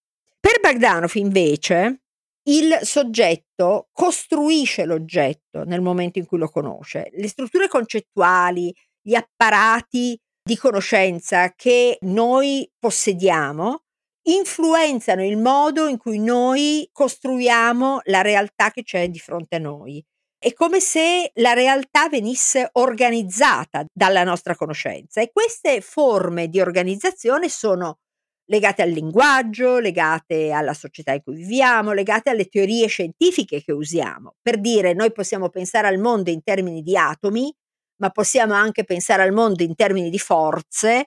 Per 0.45 0.59
Bagdanov 0.59 1.15
invece 1.15 2.01
il 2.49 2.77
soggetto 2.83 3.89
costruisce 3.91 4.85
l'oggetto 4.85 5.63
nel 5.63 5.81
momento 5.81 6.19
in 6.19 6.27
cui 6.27 6.37
lo 6.37 6.49
conosce. 6.49 7.09
Le 7.13 7.27
strutture 7.27 7.67
concettuali, 7.67 8.71
gli 9.01 9.15
apparati 9.15 10.15
di 10.43 10.55
conoscenza 10.55 11.51
che 11.55 11.97
noi 12.01 12.71
possediamo 12.77 13.85
influenzano 14.27 15.25
il 15.25 15.35
modo 15.37 15.87
in 15.87 15.97
cui 15.97 16.19
noi 16.19 16.87
costruiamo 16.91 18.01
la 18.03 18.21
realtà 18.21 18.69
che 18.69 18.83
c'è 18.83 19.09
di 19.09 19.17
fronte 19.17 19.55
a 19.55 19.59
noi. 19.59 20.05
È 20.37 20.53
come 20.53 20.79
se 20.79 21.31
la 21.37 21.53
realtà 21.53 22.07
venisse 22.07 22.69
organizzata 22.73 23.83
dalla 23.91 24.23
nostra 24.23 24.55
conoscenza 24.55 25.21
e 25.21 25.31
queste 25.33 25.81
forme 25.81 26.49
di 26.49 26.61
organizzazione 26.61 27.49
sono 27.49 27.97
legate 28.45 28.81
al 28.81 28.89
linguaggio, 28.89 29.79
legate 29.79 30.51
alla 30.51 30.73
società 30.73 31.13
in 31.13 31.21
cui 31.23 31.35
viviamo, 31.35 31.93
legate 31.93 32.29
alle 32.29 32.45
teorie 32.45 32.87
scientifiche 32.87 33.63
che 33.63 33.71
usiamo. 33.71 34.35
Per 34.41 34.59
dire, 34.59 34.93
noi 34.93 35.11
possiamo 35.11 35.49
pensare 35.49 35.87
al 35.87 35.97
mondo 35.97 36.29
in 36.29 36.43
termini 36.43 36.81
di 36.81 36.97
atomi, 36.97 37.53
ma 37.97 38.09
possiamo 38.09 38.53
anche 38.53 38.83
pensare 38.83 39.23
al 39.23 39.31
mondo 39.31 39.63
in 39.63 39.75
termini 39.75 40.09
di 40.09 40.19
forze, 40.19 41.05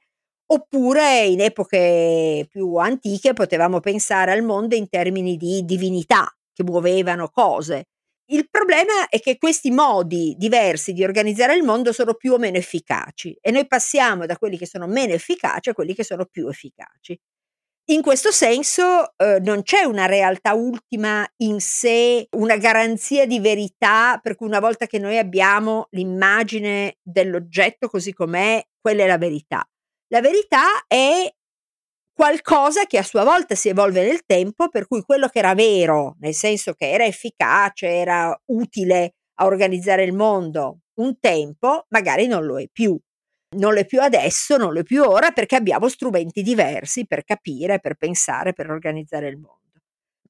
oppure 0.50 1.26
in 1.26 1.40
epoche 1.40 2.46
più 2.48 2.76
antiche 2.76 3.34
potevamo 3.34 3.80
pensare 3.80 4.32
al 4.32 4.42
mondo 4.42 4.74
in 4.74 4.88
termini 4.88 5.36
di 5.36 5.64
divinità 5.64 6.26
che 6.52 6.64
muovevano 6.64 7.28
cose. 7.28 7.84
Il 8.30 8.48
problema 8.50 9.08
è 9.08 9.20
che 9.20 9.38
questi 9.38 9.70
modi 9.70 10.34
diversi 10.36 10.92
di 10.92 11.02
organizzare 11.02 11.54
il 11.56 11.62
mondo 11.62 11.92
sono 11.92 12.12
più 12.12 12.34
o 12.34 12.38
meno 12.38 12.58
efficaci 12.58 13.36
e 13.40 13.50
noi 13.50 13.66
passiamo 13.66 14.26
da 14.26 14.36
quelli 14.36 14.58
che 14.58 14.66
sono 14.66 14.86
meno 14.86 15.14
efficaci 15.14 15.70
a 15.70 15.72
quelli 15.72 15.94
che 15.94 16.04
sono 16.04 16.26
più 16.26 16.46
efficaci. 16.46 17.18
In 17.90 18.02
questo 18.02 18.30
senso 18.30 19.14
eh, 19.16 19.40
non 19.40 19.62
c'è 19.62 19.84
una 19.84 20.04
realtà 20.04 20.52
ultima 20.52 21.26
in 21.38 21.58
sé, 21.58 22.28
una 22.32 22.58
garanzia 22.58 23.26
di 23.26 23.40
verità, 23.40 24.20
per 24.22 24.36
cui 24.36 24.46
una 24.46 24.60
volta 24.60 24.86
che 24.86 24.98
noi 24.98 25.16
abbiamo 25.16 25.86
l'immagine 25.92 26.98
dell'oggetto 27.02 27.88
così 27.88 28.12
com'è, 28.12 28.62
quella 28.78 29.04
è 29.04 29.06
la 29.06 29.16
verità. 29.16 29.66
La 30.08 30.20
verità 30.20 30.84
è 30.86 31.32
qualcosa 32.18 32.84
che 32.86 32.98
a 32.98 33.04
sua 33.04 33.22
volta 33.22 33.54
si 33.54 33.68
evolve 33.68 34.04
nel 34.04 34.24
tempo, 34.26 34.68
per 34.68 34.88
cui 34.88 35.02
quello 35.02 35.28
che 35.28 35.38
era 35.38 35.54
vero, 35.54 36.16
nel 36.18 36.34
senso 36.34 36.72
che 36.72 36.90
era 36.90 37.04
efficace, 37.04 37.86
era 37.86 38.36
utile 38.46 39.12
a 39.34 39.46
organizzare 39.46 40.02
il 40.02 40.12
mondo 40.12 40.80
un 40.94 41.20
tempo, 41.20 41.86
magari 41.90 42.26
non 42.26 42.44
lo 42.44 42.58
è 42.58 42.66
più. 42.72 42.98
Non 43.56 43.72
lo 43.72 43.78
è 43.78 43.86
più 43.86 44.00
adesso, 44.00 44.56
non 44.56 44.72
lo 44.72 44.80
è 44.80 44.82
più 44.82 45.04
ora, 45.04 45.30
perché 45.30 45.54
abbiamo 45.54 45.88
strumenti 45.88 46.42
diversi 46.42 47.06
per 47.06 47.22
capire, 47.22 47.78
per 47.78 47.94
pensare, 47.94 48.52
per 48.52 48.68
organizzare 48.68 49.28
il 49.28 49.36
mondo. 49.36 49.78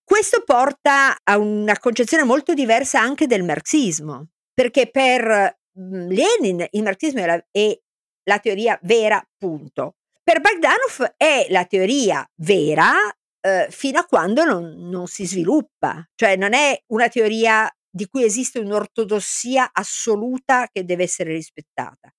Questo 0.05 0.42
porta 0.44 1.16
a 1.24 1.38
una 1.38 1.79
concezione 1.79 2.22
molto 2.24 2.53
diversa 2.53 3.01
anche 3.01 3.27
del 3.27 3.44
marxismo, 3.44 4.29
perché 4.53 4.90
per 4.90 5.59
mhmm, 5.72 6.09
Lenin 6.09 6.66
il 6.70 6.83
marxismo 6.83 7.20
è 7.20 7.27
la, 7.27 7.46
è 7.51 7.79
la 8.24 8.38
teoria 8.40 8.79
vera, 8.83 9.27
punto. 9.38 9.94
Per 10.29 10.43
Bogdanov 10.43 11.14
è 11.17 11.47
la 11.49 11.64
teoria 11.64 12.23
vera 12.43 12.93
eh, 13.41 13.67
fino 13.71 13.99
a 13.99 14.05
quando 14.05 14.45
non, 14.45 14.75
non 14.91 15.07
si 15.07 15.27
sviluppa, 15.27 16.07
cioè 16.14 16.37
non 16.37 16.53
è 16.53 16.79
una 16.88 17.09
teoria 17.09 17.67
di 17.88 18.07
cui 18.09 18.25
esiste 18.25 18.59
un'ortodossia 18.59 19.71
assoluta 19.73 20.69
che 20.71 20.85
deve 20.85 21.05
essere 21.05 21.33
rispettata. 21.33 22.12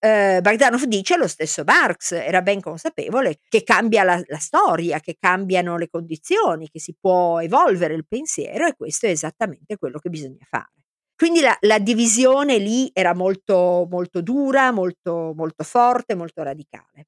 Eh, 0.00 0.40
Bogdanov 0.42 0.82
dice 0.86 1.16
lo 1.16 1.28
stesso 1.28 1.62
Marx, 1.64 2.10
era 2.10 2.42
ben 2.42 2.60
consapevole 2.60 3.38
che 3.48 3.62
cambia 3.62 4.02
la, 4.02 4.20
la, 4.26 4.38
storia, 4.38 4.98
che 4.98 5.14
cambiano 5.16 5.76
le 5.76 5.88
condizioni, 5.88 6.68
che 6.68 6.80
si 6.80 6.96
può 7.00 7.38
evolvere 7.38 7.94
il 7.94 8.04
pensiero 8.04 8.66
e 8.66 8.74
questo 8.74 9.06
è 9.06 9.10
esattamente 9.10 9.76
quello 9.76 10.00
che 10.00 10.08
bisogna 10.08 10.44
fare. 10.50 10.72
Quindi 11.14 11.40
la, 11.40 11.56
la 11.60 11.78
divisione 11.78 12.58
lì 12.58 12.90
era 12.92 13.14
molto, 13.14 13.86
molto 13.88 14.22
dura, 14.22 14.72
molto, 14.72 15.32
molto 15.36 15.62
forte, 15.62 16.16
molto 16.16 16.42
radicale. 16.42 17.06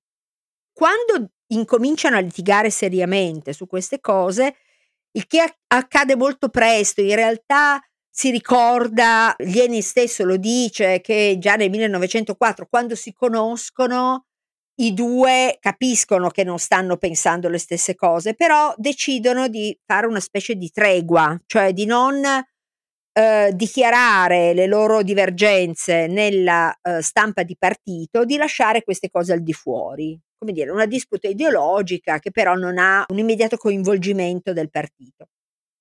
Quando 0.77 1.31
incominciano 1.55 2.19
a 2.19 2.21
litigare 2.21 2.69
seriamente 2.69 3.55
su 3.55 3.67
queste 3.67 3.99
cose, 3.99 4.57
il 5.13 5.27
che 5.27 5.43
accade 5.69 6.17
molto 6.17 6.51
presto, 6.51 7.01
in 7.01 7.15
realtà 7.15 7.83
si 8.11 8.31
ricorda, 8.31 9.35
Lieni 9.39 9.81
stesso 9.81 10.23
lo 10.25 10.37
dice, 10.37 11.01
che 11.01 11.37
già 11.39 11.55
nel 11.55 11.71
1904, 11.71 12.67
quando 12.69 12.95
si 12.95 13.15
conoscono, 13.15 14.27
i 14.83 14.93
due 14.93 15.57
capiscono 15.61 16.29
che 16.29 16.45
non 16.45 16.59
stanno 16.59 16.99
pensando 16.99 17.49
le 17.49 17.57
stesse 17.57 17.95
cose, 17.95 18.35
però 18.35 18.75
decidono 18.77 19.49
di 19.49 19.75
fare 19.83 20.07
una 20.07 20.21
specie 20.21 20.57
di 20.57 20.69
tregua, 20.69 21.41
cioè 21.47 21.73
di 21.73 21.87
non 21.87 22.23
eh, 23.15 23.51
dichiarare 23.55 24.53
le 24.53 24.67
loro 24.67 25.03
divergenze 25.03 26.07
nella 26.07 26.79
eh, 26.83 27.01
stampa 27.01 27.45
di 27.45 27.57
partito, 27.59 28.27
di 28.27 28.37
lasciare 28.37 28.83
queste 28.83 29.09
cose 29.09 29.33
al 29.33 29.43
di 29.43 29.55
fuori 29.55 30.21
come 30.39 30.53
dire, 30.53 30.71
una 30.71 30.87
disputa 30.87 31.29
ideologica 31.29 32.19
che 32.19 32.31
però 32.31 32.55
non 32.55 32.79
ha 32.79 33.05
un 33.09 33.19
immediato 33.19 33.57
coinvolgimento 33.57 34.53
del 34.53 34.71
partito. 34.71 35.29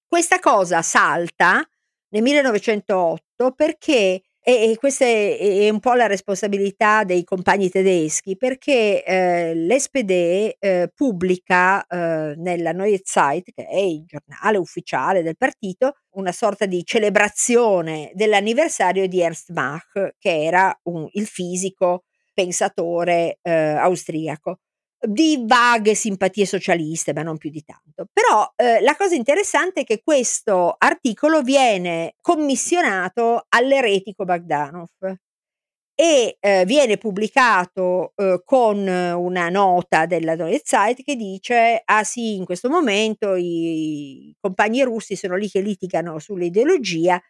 Questa 0.08 0.40
cosa 0.40 0.82
salta 0.82 1.68
nel 2.10 2.22
1908 2.22 3.52
perché 3.52 4.22
e, 4.48 4.76
questa 4.78 5.06
è, 5.06 5.68
un 5.72 5.80
po' 5.80 5.94
la 5.94 6.06
responsabilità 6.06 7.04
dei 7.04 7.24
compagni 7.24 7.68
tedeschi 7.72 8.38
perché 8.38 9.04
eh, 9.04 9.56
l'SPD 9.56 10.56
eh, 10.60 10.92
pubblica 10.94 11.84
eh, 11.88 12.36
nella 12.38 12.72
Neue 12.72 13.02
Zeit, 13.04 13.52
che 13.56 13.66
è 13.66 13.80
il 13.80 14.06
giornale 14.06 14.60
ufficiale 14.60 15.24
del 15.24 15.36
partito, 15.36 15.96
una 16.12 16.32
sorta 16.32 16.68
di 16.68 16.86
celebrazione 16.86 18.12
dell'anniversario 18.14 19.08
di 19.08 19.20
Ernst 19.20 19.50
Mach, 19.52 20.14
che 20.20 20.44
era 20.44 20.80
un, 20.84 21.08
il 21.14 21.26
fisico 21.26 22.04
pensatore 22.36 23.40
eh, 23.42 23.52
austriaco 23.52 24.60
di 25.08 25.44
vaghe 25.46 25.96
simpatie 25.96 26.46
socialiste, 26.46 27.14
ma 27.14 27.22
non 27.22 27.38
più 27.38 27.50
di 27.50 27.64
tanto. 27.64 28.08
Però 28.12 28.52
eh, 28.56 28.82
la 28.82 28.96
cosa 28.96 29.16
interessante 29.16 29.82
è 29.82 29.84
che 29.84 30.02
questo 30.04 30.76
articolo 30.78 31.42
viene 31.42 32.16
commissionato 32.22 33.46
all'eretico 33.50 34.26
Bagdanov 34.26 34.90
e 35.98 36.38
eh, 36.42 36.66
viene 36.66 36.98
pubblicato 36.98 38.12
eh, 38.16 38.42
con 38.44 38.86
una 38.86 39.50
nota 39.50 40.06
della 40.06 40.36
Neue 40.36 40.60
Zeit 40.62 41.02
che 41.04 41.16
dice 41.16 41.82
ah 41.86 42.04
sì, 42.04 42.36
in 42.36 42.44
questo 42.44 42.70
momento 42.70 43.36
i, 43.36 44.28
i 44.30 44.36
compagni 44.40 44.84
russi 44.84 45.16
sono 45.16 45.38
lì 45.38 45.50
che 45.50 45.62
litigano 45.62 46.20
sull'ideologia 46.20 47.22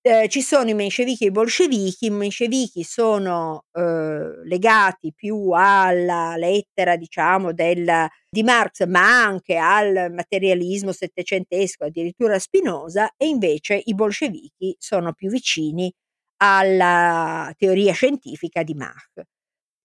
eh, 0.00 0.28
ci 0.28 0.42
sono 0.42 0.70
i 0.70 0.74
menscevichi 0.74 1.24
e 1.24 1.26
i 1.28 1.32
bolscevichi, 1.32 2.06
i 2.06 2.10
menscevichi 2.10 2.84
sono 2.84 3.64
eh, 3.72 4.44
legati 4.44 5.12
più 5.14 5.50
alla 5.50 6.36
lettera, 6.36 6.96
diciamo, 6.96 7.52
del, 7.52 8.06
di 8.28 8.42
Marx, 8.42 8.86
ma 8.86 9.24
anche 9.24 9.56
al 9.56 10.12
materialismo 10.12 10.92
settecentesco, 10.92 11.84
addirittura 11.84 12.38
Spinoza, 12.38 13.12
e 13.16 13.26
invece 13.26 13.82
i 13.84 13.94
bolscevichi 13.94 14.76
sono 14.78 15.12
più 15.12 15.28
vicini 15.30 15.92
alla 16.38 17.52
teoria 17.56 17.92
scientifica 17.92 18.62
di 18.62 18.74
Mach. 18.74 19.22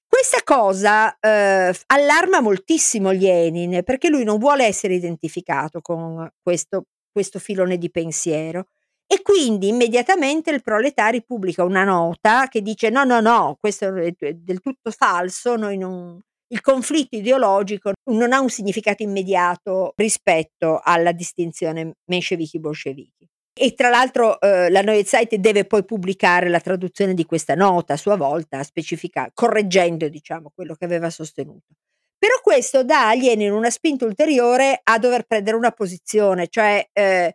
Questa 0.08 0.44
cosa 0.44 1.18
eh, 1.20 1.74
allarma 1.88 2.40
moltissimo 2.40 3.12
Lenin 3.12 3.82
perché 3.84 4.10
lui 4.10 4.24
non 4.24 4.38
vuole 4.38 4.64
essere 4.64 4.94
identificato 4.94 5.82
con 5.82 6.32
questo, 6.40 6.86
questo 7.12 7.40
filone 7.40 7.78
di 7.78 7.90
pensiero 7.90 8.68
e 9.06 9.22
quindi 9.22 9.68
immediatamente 9.68 10.52
il 10.52 10.62
Proletari 10.62 11.24
pubblica 11.24 11.64
una 11.64 11.84
nota 11.84 12.48
che 12.48 12.62
dice 12.62 12.90
no, 12.90 13.04
no, 13.04 13.20
no, 13.20 13.58
questo 13.60 13.96
è 13.96 14.12
del 14.34 14.60
tutto 14.60 14.92
falso, 14.92 15.56
non, 15.56 16.20
il 16.48 16.62
conflitto 16.62 17.16
ideologico 17.16 17.92
non 18.12 18.32
ha 18.32 18.40
un 18.40 18.50
significato 18.50 19.04
immediato 19.04 19.94
rispetto 19.96 20.80
alla 20.84 21.12
distinzione 21.12 21.94
menscevichi-bolscevichi. 22.06 23.28
E 23.56 23.74
tra 23.76 23.90
l'altro 23.90 24.40
eh, 24.40 24.70
la 24.70 24.82
Neue 24.82 25.04
Zeit 25.04 25.36
deve 25.36 25.66
poi 25.66 25.86
pubblicare 25.86 26.50
la 26.50 26.60
traduzione 26.60 27.14
di 27.14 27.26
questa 27.26 27.54
nota 27.54 27.94
a 27.94 27.98
sua 27.98 28.16
volta, 28.16 28.64
specifica, 28.64 29.30
correggendo 29.34 30.08
diciamo, 30.08 30.52
quello 30.54 30.74
che 30.74 30.86
aveva 30.86 31.10
sostenuto. 31.10 31.74
Però 32.18 32.36
questo 32.42 32.84
dà 32.84 33.10
a 33.10 33.16
Lenin 33.16 33.52
una 33.52 33.70
spinta 33.70 34.06
ulteriore 34.06 34.80
a 34.82 34.98
dover 34.98 35.24
prendere 35.24 35.58
una 35.58 35.72
posizione, 35.72 36.48
cioè 36.48 36.88
eh, 36.94 37.34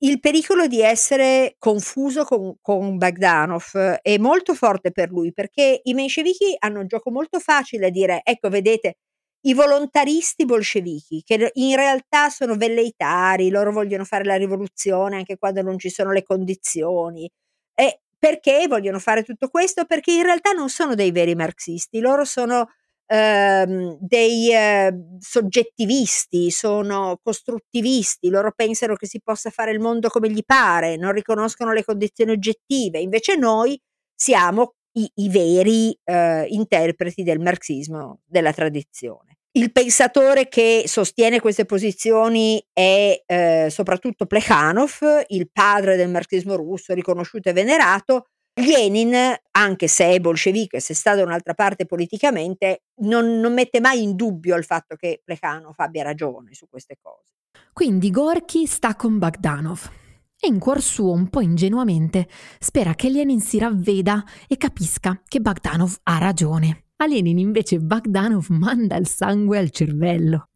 il 0.00 0.20
pericolo 0.20 0.66
di 0.66 0.80
essere 0.80 1.56
confuso 1.58 2.24
con, 2.24 2.54
con 2.60 2.96
Bogdanov 2.98 3.98
è 4.02 4.16
molto 4.18 4.54
forte 4.54 4.92
per 4.92 5.10
lui 5.10 5.32
perché 5.32 5.80
i 5.82 5.94
menscevichi 5.94 6.54
hanno 6.58 6.80
un 6.80 6.86
gioco 6.86 7.10
molto 7.10 7.40
facile 7.40 7.86
a 7.86 7.90
dire 7.90 8.20
ecco 8.22 8.48
vedete 8.48 8.98
i 9.44 9.54
volontaristi 9.54 10.44
bolscevichi 10.44 11.22
che 11.24 11.50
in 11.54 11.74
realtà 11.74 12.28
sono 12.28 12.56
velleitari, 12.56 13.50
loro 13.50 13.72
vogliono 13.72 14.04
fare 14.04 14.24
la 14.24 14.36
rivoluzione 14.36 15.16
anche 15.16 15.36
quando 15.36 15.62
non 15.62 15.78
ci 15.78 15.90
sono 15.90 16.12
le 16.12 16.22
condizioni. 16.22 17.28
E 17.74 18.02
perché 18.18 18.66
vogliono 18.68 19.00
fare 19.00 19.24
tutto 19.24 19.48
questo? 19.48 19.84
Perché 19.84 20.12
in 20.12 20.22
realtà 20.22 20.52
non 20.52 20.68
sono 20.68 20.94
dei 20.94 21.10
veri 21.10 21.34
marxisti, 21.34 21.98
loro 22.00 22.24
sono 22.24 22.68
ehm, 23.06 23.96
dei 24.00 24.52
eh, 24.52 24.92
soggettivisti, 25.18 26.50
sono 26.50 27.18
costruttivisti, 27.22 28.28
loro 28.28 28.52
pensano 28.54 28.94
che 28.94 29.06
si 29.06 29.20
possa 29.22 29.50
fare 29.50 29.72
il 29.72 29.80
mondo 29.80 30.08
come 30.08 30.30
gli 30.30 30.42
pare, 30.44 30.96
non 30.96 31.12
riconoscono 31.12 31.72
le 31.72 31.84
condizioni 31.84 32.32
oggettive, 32.32 32.98
invece 32.98 33.36
noi 33.36 33.78
siamo 34.14 34.74
i, 34.92 35.10
i 35.16 35.28
veri 35.28 35.96
eh, 36.04 36.46
interpreti 36.48 37.22
del 37.22 37.40
marxismo 37.40 38.20
della 38.24 38.52
tradizione. 38.52 39.38
Il 39.54 39.70
pensatore 39.70 40.48
che 40.48 40.84
sostiene 40.86 41.38
queste 41.38 41.66
posizioni 41.66 42.64
è 42.72 43.22
eh, 43.26 43.66
soprattutto 43.68 44.24
Plekhanov, 44.24 45.24
il 45.26 45.50
padre 45.52 45.96
del 45.96 46.08
marxismo 46.08 46.56
russo, 46.56 46.94
riconosciuto 46.94 47.50
e 47.50 47.52
venerato. 47.52 48.28
Lenin, 48.54 49.14
anche 49.52 49.88
se 49.88 50.10
è 50.10 50.20
bolscevico 50.20 50.76
e 50.76 50.80
se 50.80 50.94
sta 50.94 51.14
da 51.14 51.22
un'altra 51.22 51.54
parte 51.54 51.86
politicamente, 51.86 52.82
non, 53.02 53.40
non 53.40 53.54
mette 53.54 53.80
mai 53.80 54.02
in 54.02 54.14
dubbio 54.14 54.56
il 54.56 54.64
fatto 54.64 54.94
che 54.96 55.22
Plekhanov 55.24 55.74
abbia 55.76 56.02
ragione 56.02 56.52
su 56.52 56.68
queste 56.68 56.98
cose. 57.00 57.32
Quindi 57.72 58.10
Gorky 58.10 58.66
sta 58.66 58.94
con 58.94 59.18
Bagdanov 59.18 59.90
e 60.38 60.48
in 60.48 60.58
cuor 60.58 60.82
suo, 60.82 61.12
un 61.12 61.28
po' 61.28 61.40
ingenuamente, 61.40 62.28
spera 62.58 62.94
che 62.94 63.08
Lenin 63.08 63.40
si 63.40 63.58
ravveda 63.58 64.24
e 64.48 64.56
capisca 64.56 65.22
che 65.26 65.40
Bagdanov 65.40 66.00
ha 66.02 66.18
ragione. 66.18 66.86
A 66.96 67.06
Lenin 67.06 67.38
invece 67.38 67.78
Bagdanov 67.78 68.48
manda 68.50 68.96
il 68.96 69.06
sangue 69.06 69.58
al 69.58 69.70
cervello. 69.70 70.48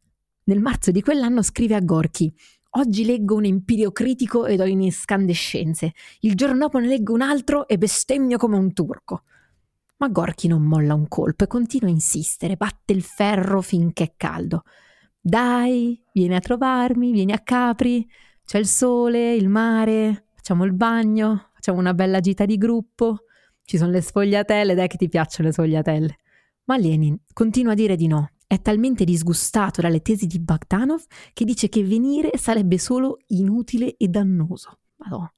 Nel 0.48 0.60
marzo 0.60 0.90
di 0.90 1.02
quell'anno 1.02 1.42
scrive 1.42 1.74
a 1.74 1.80
Gorky 1.80 2.32
Oggi 2.78 3.06
leggo 3.06 3.36
un 3.36 3.46
empirio 3.46 3.90
critico 3.90 4.44
ed 4.44 4.60
ho 4.60 4.66
in 4.66 4.82
escandescenze. 4.82 5.92
Il 6.20 6.34
giorno 6.34 6.58
dopo 6.58 6.78
ne 6.78 6.86
leggo 6.86 7.14
un 7.14 7.22
altro 7.22 7.66
e 7.66 7.78
bestemmio 7.78 8.36
come 8.36 8.58
un 8.58 8.74
turco. 8.74 9.22
Ma 9.96 10.08
Gorky 10.08 10.46
non 10.46 10.62
molla 10.62 10.92
un 10.92 11.08
colpo 11.08 11.44
e 11.44 11.46
continua 11.46 11.88
a 11.88 11.92
insistere, 11.92 12.56
batte 12.56 12.92
il 12.92 13.00
ferro 13.00 13.62
finché 13.62 14.04
è 14.04 14.12
caldo. 14.18 14.64
Dai, 15.18 15.98
vieni 16.12 16.34
a 16.34 16.40
trovarmi, 16.40 17.12
vieni 17.12 17.32
a 17.32 17.38
Capri, 17.38 18.06
c'è 18.44 18.58
il 18.58 18.66
sole, 18.66 19.34
il 19.34 19.48
mare, 19.48 20.26
facciamo 20.34 20.64
il 20.64 20.74
bagno, 20.74 21.48
facciamo 21.54 21.78
una 21.78 21.94
bella 21.94 22.20
gita 22.20 22.44
di 22.44 22.58
gruppo, 22.58 23.20
ci 23.64 23.78
sono 23.78 23.90
le 23.90 24.02
sfogliatelle, 24.02 24.74
dai 24.74 24.86
che 24.86 24.98
ti 24.98 25.08
piacciono 25.08 25.48
le 25.48 25.54
sfogliatelle. 25.54 26.18
Ma 26.64 26.76
Lenin 26.76 27.18
continua 27.32 27.72
a 27.72 27.74
dire 27.74 27.96
di 27.96 28.06
no. 28.06 28.32
È 28.48 28.60
talmente 28.62 29.04
disgustato 29.04 29.80
dalle 29.80 30.02
tesi 30.02 30.26
di 30.26 30.38
Bakhtanov 30.38 31.02
che 31.32 31.44
dice 31.44 31.68
che 31.68 31.82
venire 31.82 32.30
sarebbe 32.36 32.78
solo 32.78 33.18
inutile 33.28 33.96
e 33.96 34.06
dannoso. 34.06 34.78
Madonna. 34.96 35.32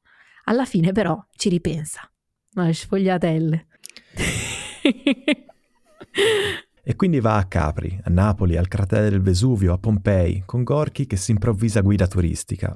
Alla 0.44 0.66
fine 0.66 0.92
però 0.92 1.18
ci 1.34 1.48
ripensa. 1.48 2.10
Ma 2.52 2.66
le 2.66 2.74
sfogliatelle. 2.74 3.66
E 6.84 6.96
quindi 6.96 7.20
va 7.20 7.36
a 7.36 7.46
Capri, 7.46 7.98
a 8.02 8.10
Napoli, 8.10 8.56
al 8.56 8.68
cratere 8.68 9.10
del 9.10 9.20
Vesuvio, 9.20 9.72
a 9.72 9.78
Pompei, 9.78 10.42
con 10.44 10.62
Gorky 10.62 11.06
che 11.06 11.16
si 11.16 11.30
improvvisa 11.30 11.80
guida 11.80 12.06
turistica. 12.06 12.74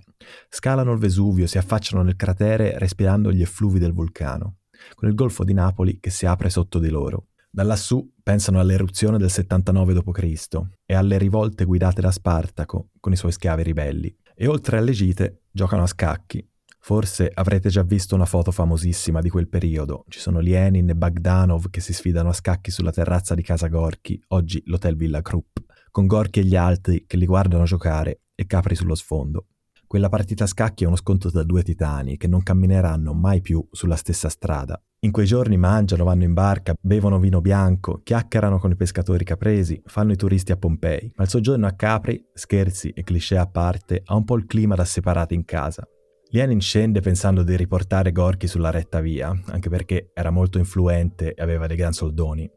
Scalano 0.48 0.92
il 0.92 0.98
Vesuvio, 0.98 1.46
si 1.46 1.56
affacciano 1.58 2.02
nel 2.02 2.16
cratere 2.16 2.78
respirando 2.78 3.32
gli 3.32 3.40
effluvi 3.40 3.78
del 3.78 3.92
vulcano, 3.92 4.58
con 4.94 5.08
il 5.08 5.14
golfo 5.14 5.44
di 5.44 5.54
Napoli 5.54 5.98
che 5.98 6.10
si 6.10 6.26
apre 6.26 6.50
sotto 6.50 6.78
di 6.78 6.90
loro. 6.90 7.28
Da 7.54 7.64
lassù 7.64 8.14
pensano 8.22 8.60
all'eruzione 8.60 9.18
del 9.18 9.28
79 9.28 9.92
d.C. 9.92 10.58
e 10.86 10.94
alle 10.94 11.18
rivolte 11.18 11.66
guidate 11.66 12.00
da 12.00 12.10
Spartaco 12.10 12.88
con 12.98 13.12
i 13.12 13.16
suoi 13.16 13.30
schiavi 13.30 13.62
ribelli. 13.62 14.16
E 14.34 14.46
oltre 14.46 14.78
alle 14.78 14.92
gite 14.92 15.42
giocano 15.50 15.82
a 15.82 15.86
scacchi, 15.86 16.42
Forse 16.84 17.30
avrete 17.32 17.68
già 17.68 17.84
visto 17.84 18.16
una 18.16 18.24
foto 18.24 18.50
famosissima 18.50 19.20
di 19.20 19.28
quel 19.28 19.48
periodo. 19.48 20.04
Ci 20.08 20.18
sono 20.18 20.40
Lenin 20.40 20.88
e 20.88 20.96
Bagdanov 20.96 21.70
che 21.70 21.80
si 21.80 21.92
sfidano 21.92 22.30
a 22.30 22.32
scacchi 22.32 22.72
sulla 22.72 22.90
terrazza 22.90 23.36
di 23.36 23.42
casa 23.42 23.68
Gorky, 23.68 24.18
oggi 24.28 24.60
l'Hotel 24.66 24.96
Villa 24.96 25.22
Krupp, 25.22 25.58
con 25.92 26.08
Gorky 26.08 26.40
e 26.40 26.44
gli 26.44 26.56
altri 26.56 27.04
che 27.06 27.16
li 27.16 27.26
guardano 27.26 27.62
giocare 27.62 28.22
e 28.34 28.46
Capri 28.46 28.74
sullo 28.74 28.96
sfondo. 28.96 29.46
Quella 29.92 30.08
partita 30.08 30.44
a 30.44 30.46
scacchi 30.46 30.84
è 30.84 30.86
uno 30.86 30.96
scontro 30.96 31.30
tra 31.30 31.42
due 31.42 31.62
titani 31.62 32.16
che 32.16 32.26
non 32.26 32.42
cammineranno 32.42 33.12
mai 33.12 33.42
più 33.42 33.62
sulla 33.70 33.96
stessa 33.96 34.30
strada. 34.30 34.82
In 35.00 35.10
quei 35.10 35.26
giorni 35.26 35.58
mangiano, 35.58 36.04
vanno 36.04 36.24
in 36.24 36.32
barca, 36.32 36.72
bevono 36.80 37.18
vino 37.18 37.42
bianco, 37.42 38.00
chiacchierano 38.02 38.58
con 38.58 38.70
i 38.70 38.74
pescatori 38.74 39.22
capresi, 39.22 39.82
fanno 39.84 40.12
i 40.12 40.16
turisti 40.16 40.50
a 40.50 40.56
Pompei. 40.56 41.12
Ma 41.14 41.24
il 41.24 41.28
soggiorno 41.28 41.66
a 41.66 41.72
Capri, 41.72 42.24
scherzi 42.32 42.88
e 42.88 43.02
cliché 43.02 43.36
a 43.36 43.46
parte, 43.46 44.00
ha 44.02 44.14
un 44.14 44.24
po' 44.24 44.36
il 44.36 44.46
clima 44.46 44.74
da 44.74 44.86
separati 44.86 45.34
in 45.34 45.44
casa. 45.44 45.86
Lenin 46.30 46.62
scende 46.62 47.00
pensando 47.00 47.42
di 47.42 47.54
riportare 47.54 48.12
Gorky 48.12 48.46
sulla 48.46 48.70
retta 48.70 49.00
via, 49.00 49.38
anche 49.48 49.68
perché 49.68 50.10
era 50.14 50.30
molto 50.30 50.56
influente 50.56 51.34
e 51.34 51.42
aveva 51.42 51.66
dei 51.66 51.76
gran 51.76 51.92
soldoni. 51.92 52.50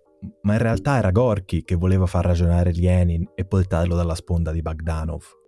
Ma 0.43 0.54
in 0.54 0.60
realtà 0.60 1.00
era 1.00 1.12
Gorky 1.12 1.63
che 1.63 1.76
voleva 1.76 2.06
far 2.06 2.24
ragionare 2.24 2.71
Lenin 2.71 3.30
e 3.36 3.43
portarlo 3.43 3.93
dalla 3.93 4.15
sponda 4.15 4.54
di 4.54 4.62
Bagdanov. 4.62 5.43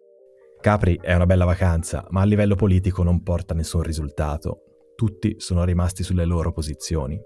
Capri 0.67 0.99
è 1.01 1.13
una 1.13 1.25
bella 1.25 1.45
vacanza, 1.45 2.05
ma 2.09 2.19
a 2.19 2.25
livello 2.25 2.55
politico 2.55 3.01
non 3.01 3.23
porta 3.23 3.53
nessun 3.53 3.83
risultato. 3.83 4.63
Tutti 4.97 5.35
sono 5.37 5.63
rimasti 5.63 6.03
sulle 6.03 6.25
loro 6.25 6.51
posizioni. 6.51 7.17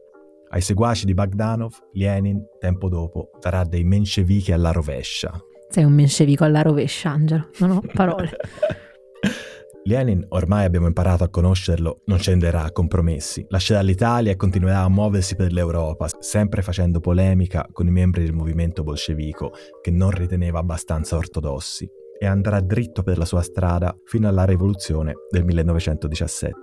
Ai 0.49 0.62
seguaci 0.62 1.08
di 1.08 1.15
Bagdanov, 1.15 1.73
Lenin, 1.93 2.39
tempo 2.60 2.88
dopo, 2.88 3.32
darà 3.39 3.63
dei 3.63 3.84
menscevichi 3.84 4.51
alla 4.51 4.71
rovescia. 4.71 5.34
Sei 5.69 5.84
un 5.84 5.93
menscevico 5.93 6.43
alla 6.43 6.62
rovescia, 6.62 7.10
Angelo, 7.10 7.49
non 7.58 7.71
ho 7.71 7.82
parole. 7.91 8.30
Lenin, 9.86 10.23
ormai 10.30 10.65
abbiamo 10.65 10.86
imparato 10.86 11.23
a 11.23 11.30
conoscerlo, 11.30 12.01
non 12.06 12.19
scenderà 12.19 12.65
a 12.65 12.71
compromessi. 12.71 13.43
Lascerà 13.49 13.82
l'Italia 13.82 14.32
e 14.32 14.36
continuerà 14.36 14.82
a 14.82 14.89
muoversi 14.89 15.36
per 15.36 15.51
l'Europa, 15.51 16.08
sempre 16.19 16.62
facendo 16.62 16.99
polemica 16.99 17.67
con 17.71 17.88
i 17.88 17.91
membri 17.91 18.23
del 18.23 18.34
movimento 18.34 18.84
bolscevico, 18.84 19.51
che 19.82 19.89
non 19.89 20.12
riteneva 20.12 20.60
abbastanza 20.60 21.15
ortodossi, 21.15 21.89
e 22.21 22.27
andrà 22.27 22.60
dritto 22.60 23.01
per 23.01 23.17
la 23.17 23.25
sua 23.25 23.41
strada 23.41 23.97
fino 24.05 24.27
alla 24.27 24.45
rivoluzione 24.45 25.13
del 25.31 25.43
1917. 25.43 26.55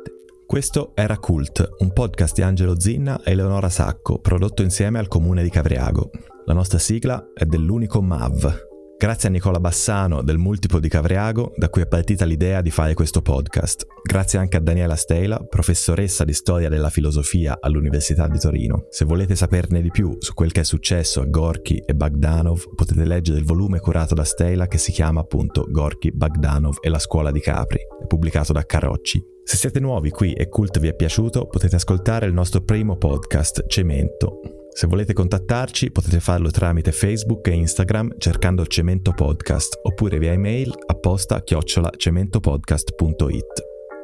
Questo 0.47 0.93
era 0.95 1.19
Cult, 1.19 1.69
un 1.79 1.93
podcast 1.93 2.37
di 2.37 2.43
Angelo 2.43 2.79
Zinna 2.79 3.21
e 3.25 3.33
Eleonora 3.33 3.69
Sacco, 3.69 4.21
prodotto 4.21 4.63
insieme 4.63 5.01
al 5.01 5.09
comune 5.09 5.43
di 5.43 5.51
Cavriago. 5.51 6.11
La 6.45 6.55
nostra 6.55 6.79
sigla 6.79 7.33
è 7.35 7.45
dell'unico 7.45 8.01
MAV, 8.01 8.68
Grazie 9.01 9.29
a 9.29 9.31
Nicola 9.31 9.61
Bassano 9.61 10.23
del 10.23 10.39
Multiplo 10.39 10.81
di 10.81 10.89
Cavriago, 10.89 11.53
da 11.55 11.69
cui 11.69 11.83
è 11.83 11.87
partita 11.87 12.25
l'idea 12.25 12.61
di 12.61 12.73
fare 12.73 12.95
questo 12.95 13.23
podcast. 13.23 13.87
Grazie 14.03 14.41
anche 14.41 14.57
a 14.57 14.61
Daniela 14.61 14.97
Stela, 14.97 15.39
professoressa 15.39 16.25
di 16.25 16.33
storia 16.33 16.69
della 16.69 16.91
filosofia 16.91 17.59
all'Università 17.61 18.27
di 18.27 18.41
Torino. 18.41 18.87
Se 18.91 19.05
volete 19.05 19.37
saperne 19.37 19.83
di 19.83 19.93
più 19.93 20.17
su 20.19 20.35
quel 20.35 20.51
che 20.51 20.63
è 20.63 20.65
successo 20.65 21.21
a 21.21 21.27
Gorky 21.27 21.77
e 21.87 21.95
Bagdanov, 21.95 22.75
potete 22.75 23.05
leggere 23.05 23.39
il 23.39 23.45
volume 23.45 23.79
curato 23.79 24.17
da 24.17 24.25
Stela 24.25 24.67
che 24.67 24.79
si 24.79 24.91
chiama 24.91 25.21
appunto 25.21 25.69
Gorky, 25.71 26.11
Bagdanov 26.11 26.79
e 26.81 26.89
la 26.89 26.99
scuola 26.99 27.31
di 27.31 27.39
Capri, 27.39 27.79
pubblicato 28.09 28.53
da 28.53 28.67
Carocci. 28.67 29.23
Se 29.45 29.57
siete 29.57 29.79
nuovi 29.79 30.11
qui 30.11 30.33
e 30.33 30.49
Cult 30.49 30.81
vi 30.81 30.89
è 30.89 30.95
piaciuto, 30.97 31.47
potete 31.47 31.77
ascoltare 31.77 32.27
il 32.27 32.33
nostro 32.33 32.63
primo 32.63 32.97
podcast, 32.97 33.65
Cemento, 33.69 34.41
se 34.79 34.87
volete 34.87 35.13
contattarci 35.13 35.91
potete 35.91 36.21
farlo 36.21 36.53
tramite 36.53 36.93
Facebook 36.93 37.49
e 37.49 37.51
Instagram 37.51 38.15
cercando 38.17 38.65
Cemento 38.65 39.11
Podcast 39.11 39.77
oppure 39.83 40.19
via 40.19 40.31
email 40.31 40.73
apposta 40.87 41.43
chiocciola 41.43 41.91
cementopodcast.it. 41.97 43.63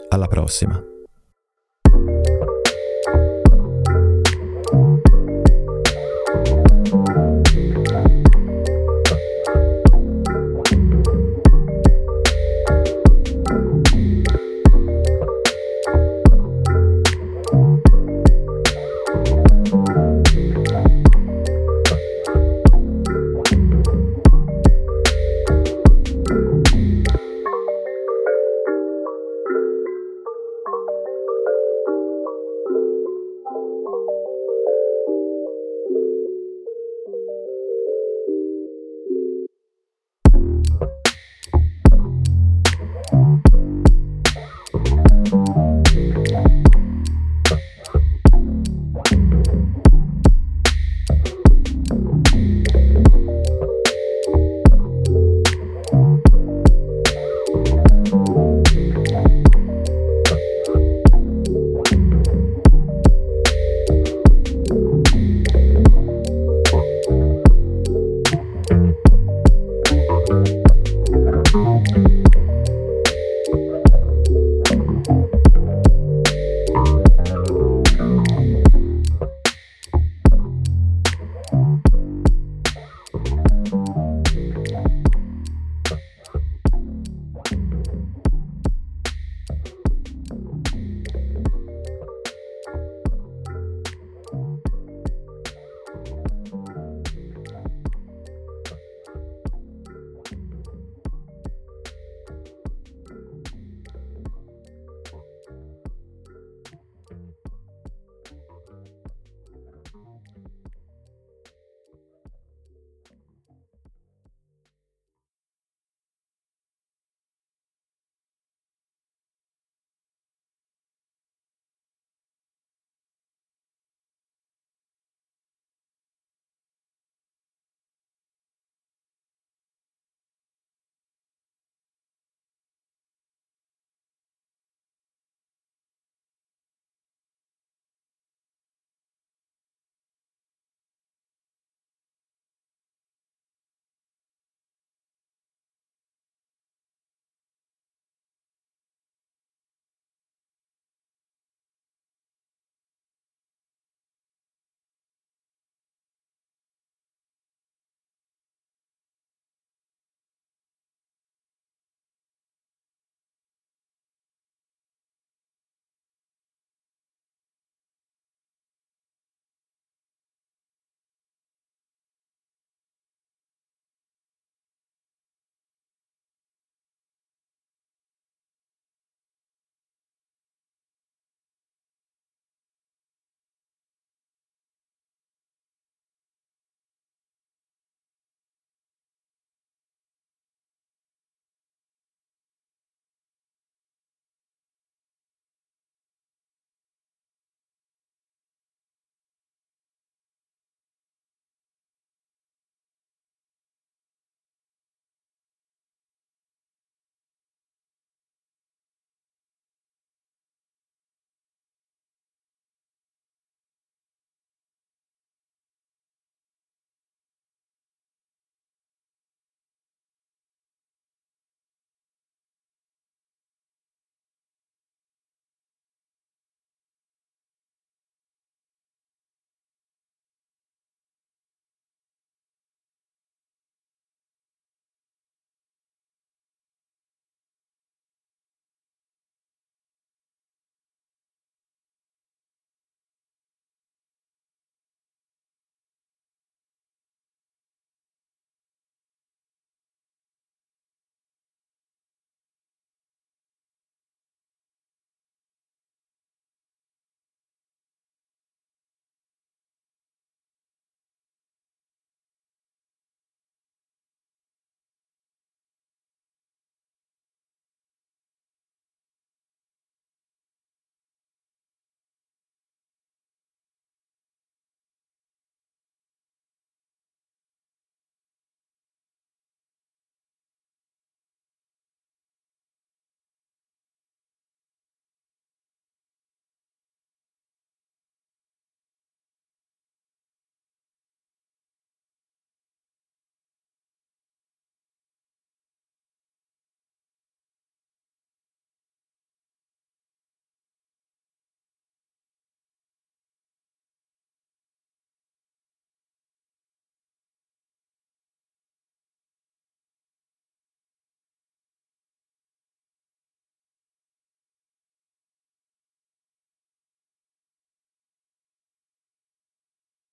Alla 0.08 0.26
prossima! 0.26 0.82